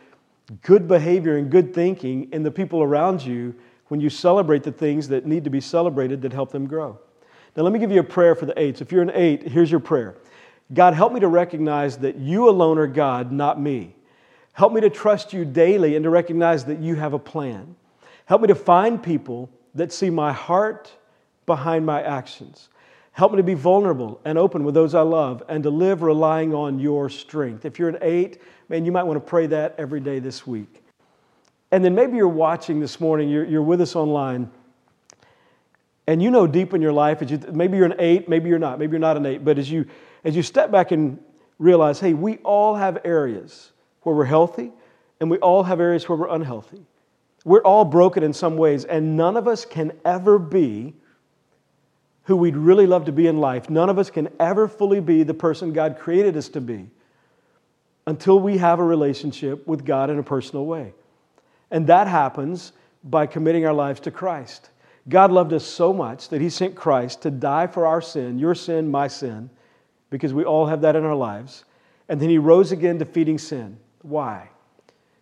good 0.62 0.88
behavior 0.88 1.38
and 1.38 1.50
good 1.50 1.74
thinking 1.74 2.32
in 2.32 2.44
the 2.44 2.52
people 2.52 2.84
around 2.84 3.26
you 3.26 3.56
when 3.88 4.00
you 4.00 4.12
celebrate 4.12 4.62
the 4.62 4.72
things 4.72 5.08
that 5.08 5.26
need 5.26 5.44
to 5.44 5.50
be 5.50 5.60
celebrated 5.60 6.22
that 6.22 6.34
help 6.34 6.52
them 6.52 6.68
grow. 6.68 7.00
Now, 7.56 7.64
let 7.64 7.74
me 7.74 7.80
give 7.80 7.92
you 7.92 8.00
a 8.00 8.04
prayer 8.04 8.36
for 8.36 8.46
the 8.46 8.58
eights. 8.60 8.80
If 8.80 8.92
you're 8.92 9.02
an 9.02 9.12
eight, 9.16 9.48
here's 9.48 9.72
your 9.72 9.80
prayer 9.80 10.18
God, 10.74 10.94
help 10.94 11.12
me 11.14 11.20
to 11.20 11.28
recognize 11.28 11.98
that 11.98 12.16
you 12.18 12.50
alone 12.50 12.78
are 12.78 12.88
God, 12.88 13.32
not 13.32 13.60
me. 13.60 13.96
Help 14.54 14.74
me 14.74 14.82
to 14.82 14.90
trust 14.90 15.34
you 15.34 15.46
daily 15.46 15.96
and 15.96 16.04
to 16.04 16.10
recognize 16.10 16.66
that 16.66 16.80
you 16.80 16.96
have 16.96 17.14
a 17.14 17.20
plan. 17.20 17.76
Help 18.26 18.42
me 18.42 18.48
to 18.48 18.56
find 18.56 19.02
people 19.02 19.50
that 19.76 19.92
see 19.92 20.10
my 20.10 20.32
heart 20.32 20.92
behind 21.46 21.86
my 21.86 22.02
actions. 22.02 22.70
Help 23.14 23.34
me 23.34 23.38
to 23.38 23.44
be 23.44 23.54
vulnerable 23.54 24.22
and 24.24 24.38
open 24.38 24.64
with 24.64 24.74
those 24.74 24.96
I 24.96 25.02
love 25.02 25.44
and 25.50 25.64
to 25.64 25.70
live 25.70 26.02
relying 26.02 26.54
on 26.54 26.80
your 26.80 27.10
strength. 27.10 27.66
If 27.66 27.78
you're 27.78 27.90
an 27.90 27.98
eight, 28.02 28.42
man, 28.70 28.86
you 28.86 28.92
might 28.92 29.04
want 29.04 29.18
to 29.18 29.30
pray 29.30 29.48
that 29.48 29.76
every 29.78 30.00
day 30.00 30.20
this 30.20 30.48
week. 30.48 30.82
And 31.72 31.84
then 31.84 31.96
maybe 31.96 32.18
you're 32.18 32.28
watching 32.28 32.80
this 32.80 33.00
morning, 33.00 33.30
you're, 33.30 33.46
you're 33.46 33.62
with 33.62 33.82
us 33.82 33.96
online, 33.96 34.50
and 36.08 36.22
you 36.22 36.32
know 36.32 36.48
deep 36.48 36.74
in 36.74 36.82
your 36.82 36.92
life, 36.92 37.22
maybe 37.52 37.78
you're 37.78 37.86
an 37.86 37.96
eight, 38.00 38.28
maybe 38.28 38.50
you're 38.50 38.60
not, 38.60 38.80
maybe 38.80 38.92
you're 38.92 39.00
not 39.00 39.18
an 39.18 39.26
eight, 39.26 39.46
but 39.46 39.58
as 39.58 39.70
you, 39.70 39.86
as 40.24 40.36
you 40.36 40.44
step 40.44 40.72
back 40.72 40.92
and 40.92 41.20
realize, 41.58 42.00
hey, 42.00 42.14
we 42.14 42.38
all 42.38 42.76
have 42.76 43.00
areas 43.04 43.72
where 44.02 44.16
we're 44.16 44.26
healthy, 44.26 44.72
and 45.20 45.30
we 45.30 45.38
all 45.38 45.64
have 45.64 45.80
areas 45.80 46.08
where 46.10 46.18
we're 46.18 46.30
unhealthy. 46.30 46.82
We're 47.46 47.62
all 47.62 47.86
broken 47.86 48.24
in 48.24 48.34
some 48.34 48.58
ways, 48.58 48.86
and 48.86 49.16
none 49.18 49.38
of 49.38 49.48
us 49.48 49.66
can 49.66 49.94
ever 50.06 50.40
be 50.40 50.96
who 52.24 52.36
we'd 52.36 52.56
really 52.56 52.86
love 52.86 53.06
to 53.06 53.12
be 53.12 53.28
in 53.28 53.40
life. 53.40 53.70
None 53.70 53.90
of 53.90 53.98
us 53.98 54.10
can 54.10 54.30
ever 54.40 54.68
fully 54.68 55.00
be 55.00 55.24
the 55.24 55.34
person 55.34 55.74
God 55.74 55.98
created 56.00 56.38
us 56.38 56.50
to 56.50 56.62
be 56.62 56.90
until 58.06 58.40
we 58.40 58.58
have 58.58 58.80
a 58.80 58.84
relationship 58.84 59.68
with 59.68 59.86
God 59.86 60.10
in 60.10 60.20
a 60.20 60.24
personal 60.24 60.66
way. 60.66 60.94
And 61.72 61.88
that 61.88 62.08
happens 62.08 62.74
by 63.04 63.26
committing 63.26 63.66
our 63.66 63.74
lives 63.74 64.00
to 64.02 64.12
Christ. 64.12 64.70
God 65.10 65.32
loved 65.32 65.54
us 65.54 65.66
so 65.66 65.94
much 65.94 66.30
that 66.30 66.42
He 66.42 66.50
sent 66.50 66.76
Christ 66.76 67.24
to 67.24 67.32
die 67.32 67.68
for 67.68 67.88
our 67.88 68.02
sin, 68.02 68.38
your 68.38 68.54
sin, 68.54 68.92
my 68.92 69.08
sin, 69.08 69.50
because 70.12 70.34
we 70.34 70.44
all 70.44 70.68
have 70.68 70.82
that 70.82 70.96
in 70.96 71.04
our 71.04 71.16
lives. 71.16 71.66
And 72.08 72.22
then 72.22 72.30
He 72.30 72.38
rose 72.38 72.72
again 72.72 73.00
defeating 73.00 73.40
sin. 73.40 73.80
Why? 74.04 74.50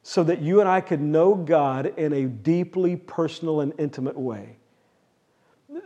So 0.03 0.23
that 0.25 0.41
you 0.41 0.59
and 0.59 0.67
I 0.67 0.81
could 0.81 0.99
know 0.99 1.35
God 1.35 1.93
in 1.97 2.11
a 2.11 2.25
deeply 2.25 2.97
personal 2.97 3.61
and 3.61 3.73
intimate 3.77 4.17
way. 4.17 4.57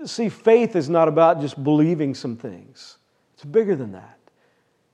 See, 0.06 0.30
faith 0.30 0.76
is 0.76 0.90
not 0.90 1.08
about 1.08 1.42
just 1.42 1.64
believing 1.64 2.16
some 2.16 2.36
things, 2.36 2.98
it's 3.36 3.46
bigger 3.46 3.76
than 3.76 3.92
that. 3.92 4.18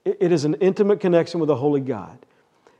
It 0.04 0.32
is 0.32 0.43
an 0.45 0.56
intimate 0.56 1.00
connection 1.00 1.39
with 1.39 1.50
a 1.50 1.56
holy 1.56 1.82
God. 1.82 2.17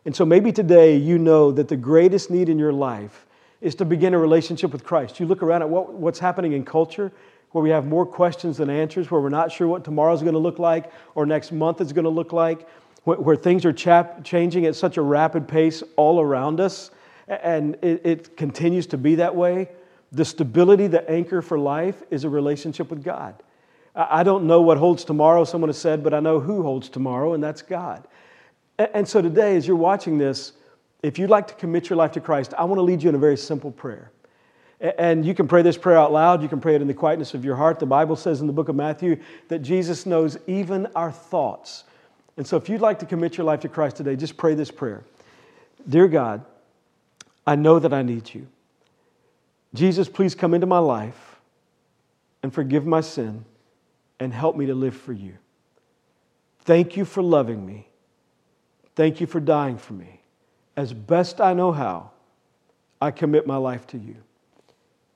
And 0.06 0.16
so 0.16 0.26
maybe 0.26 0.52
today 0.52 0.96
you 0.96 1.20
know 1.20 1.52
that 1.52 1.68
the 1.68 1.76
greatest 1.76 2.32
need 2.32 2.50
in 2.50 2.58
your 2.58 2.74
life 2.74 3.28
is 3.62 3.76
to 3.76 3.86
begin 3.86 4.14
a 4.14 4.18
relationship 4.18 4.72
with 4.72 4.84
Christ. 4.84 5.20
You 5.20 5.26
look 5.26 5.44
around 5.44 5.62
at 5.62 5.70
what, 5.70 5.94
what's 5.94 6.18
happening 6.18 6.54
in 6.54 6.64
culture, 6.64 7.12
where 7.52 7.64
we 7.64 7.70
have 7.70 7.88
more 7.88 8.06
questions 8.06 8.58
than 8.58 8.70
answers, 8.70 9.10
where 9.10 9.22
we're 9.22 9.30
not 9.30 9.52
sure 9.52 9.68
what 9.68 9.84
tomorrow's 9.84 10.22
going 10.22 10.34
to 10.34 10.40
look 10.40 10.60
like 10.60 10.92
or 11.16 11.26
next 11.26 11.52
month 11.52 11.82
is 11.82 11.94
going 11.94 12.04
to 12.04 12.10
look 12.10 12.32
like, 12.32 12.68
where, 13.04 13.18
where 13.18 13.36
things 13.36 13.66
are 13.66 13.74
chap- 13.74 14.24
changing 14.24 14.66
at 14.66 14.76
such 14.76 14.98
a 14.98 15.02
rapid 15.02 15.48
pace 15.48 15.84
all 15.96 16.20
around 16.20 16.60
us, 16.60 16.92
and 17.28 17.76
it, 17.82 18.06
it 18.06 18.38
continues 18.38 18.88
to 18.88 18.98
be 18.98 19.16
that 19.16 19.36
way. 19.36 19.70
The 20.12 20.26
stability, 20.26 20.88
the 20.88 21.10
anchor 21.10 21.42
for 21.42 21.60
life 21.60 22.02
is 22.10 22.24
a 22.24 22.30
relationship 22.30 22.90
with 22.90 23.04
God. 23.04 23.36
I 23.96 24.24
don't 24.24 24.46
know 24.46 24.62
what 24.62 24.78
holds 24.78 25.04
tomorrow, 25.04 25.44
someone 25.44 25.70
has 25.70 25.78
said, 25.78 26.04
but 26.04 26.14
I 26.14 26.20
know 26.20 26.40
who 26.40 26.64
holds 26.64 26.90
tomorrow, 26.90 27.34
and 27.34 27.44
that's 27.44 27.62
God. 27.62 28.08
And 28.78 29.08
so 29.08 29.22
today, 29.22 29.58
as 29.58 29.68
you're 29.68 29.76
watching 29.76 30.18
this, 30.18 30.54
if 31.04 31.20
you'd 31.20 31.30
like 31.30 31.48
to 31.48 31.54
commit 31.56 31.90
your 31.90 31.98
life 31.98 32.12
to 32.14 32.22
Christ, 32.22 32.54
I 32.58 32.64
want 32.64 32.78
to 32.78 32.84
lead 32.84 33.04
you 33.04 33.10
in 33.10 33.16
a 33.16 33.20
very 33.20 33.38
simple 33.38 33.72
prayer. 33.72 34.12
And 34.80 35.26
you 35.26 35.34
can 35.34 35.48
pray 35.48 35.62
this 35.62 35.78
prayer 35.78 35.98
out 35.98 36.14
loud. 36.14 36.42
You 36.42 36.48
can 36.48 36.62
pray 36.62 36.76
it 36.76 36.82
in 36.82 36.88
the 36.88 36.94
quietness 36.94 37.34
of 37.34 37.44
your 37.44 37.56
heart. 37.56 37.80
The 37.80 37.86
Bible 37.86 38.16
says 38.16 38.40
in 38.40 38.48
the 38.48 38.54
book 38.54 38.70
of 38.70 38.76
Matthew 38.76 39.20
that 39.50 39.60
Jesus 39.60 40.06
knows 40.06 40.38
even 40.48 40.88
our 40.96 41.12
thoughts. 41.12 41.84
And 42.38 42.48
so 42.48 42.56
if 42.56 42.70
you'd 42.70 42.80
like 42.80 43.00
to 43.00 43.06
commit 43.06 43.38
your 43.38 43.46
life 43.46 43.60
to 43.62 43.70
Christ 43.70 43.98
today, 43.98 44.16
just 44.16 44.38
pray 44.38 44.54
this 44.54 44.72
prayer 44.72 45.04
Dear 45.88 46.08
God, 46.08 46.46
I 47.46 47.56
know 47.56 47.80
that 47.80 47.94
I 47.94 48.02
need 48.02 48.34
you. 48.34 48.48
Jesus, 49.74 50.08
please 50.08 50.36
come 50.36 50.54
into 50.54 50.68
my 50.68 50.80
life 50.80 51.40
and 52.42 52.54
forgive 52.54 52.86
my 52.86 53.02
sin 53.02 53.44
and 54.20 54.34
help 54.34 54.56
me 54.56 54.66
to 54.68 54.74
live 54.74 54.96
for 54.96 55.14
you. 55.14 55.38
Thank 56.62 56.96
you 56.96 57.06
for 57.06 57.22
loving 57.22 57.66
me. 57.66 57.88
Thank 58.96 59.22
you 59.22 59.28
for 59.28 59.40
dying 59.40 59.78
for 59.78 59.94
me. 59.94 60.22
As 60.76 60.94
best 60.94 61.42
I 61.42 61.54
know 61.54 61.72
how, 61.72 62.12
I 63.02 63.12
commit 63.12 63.48
my 63.48 63.58
life 63.58 63.88
to 63.88 63.98
you. 63.98 64.16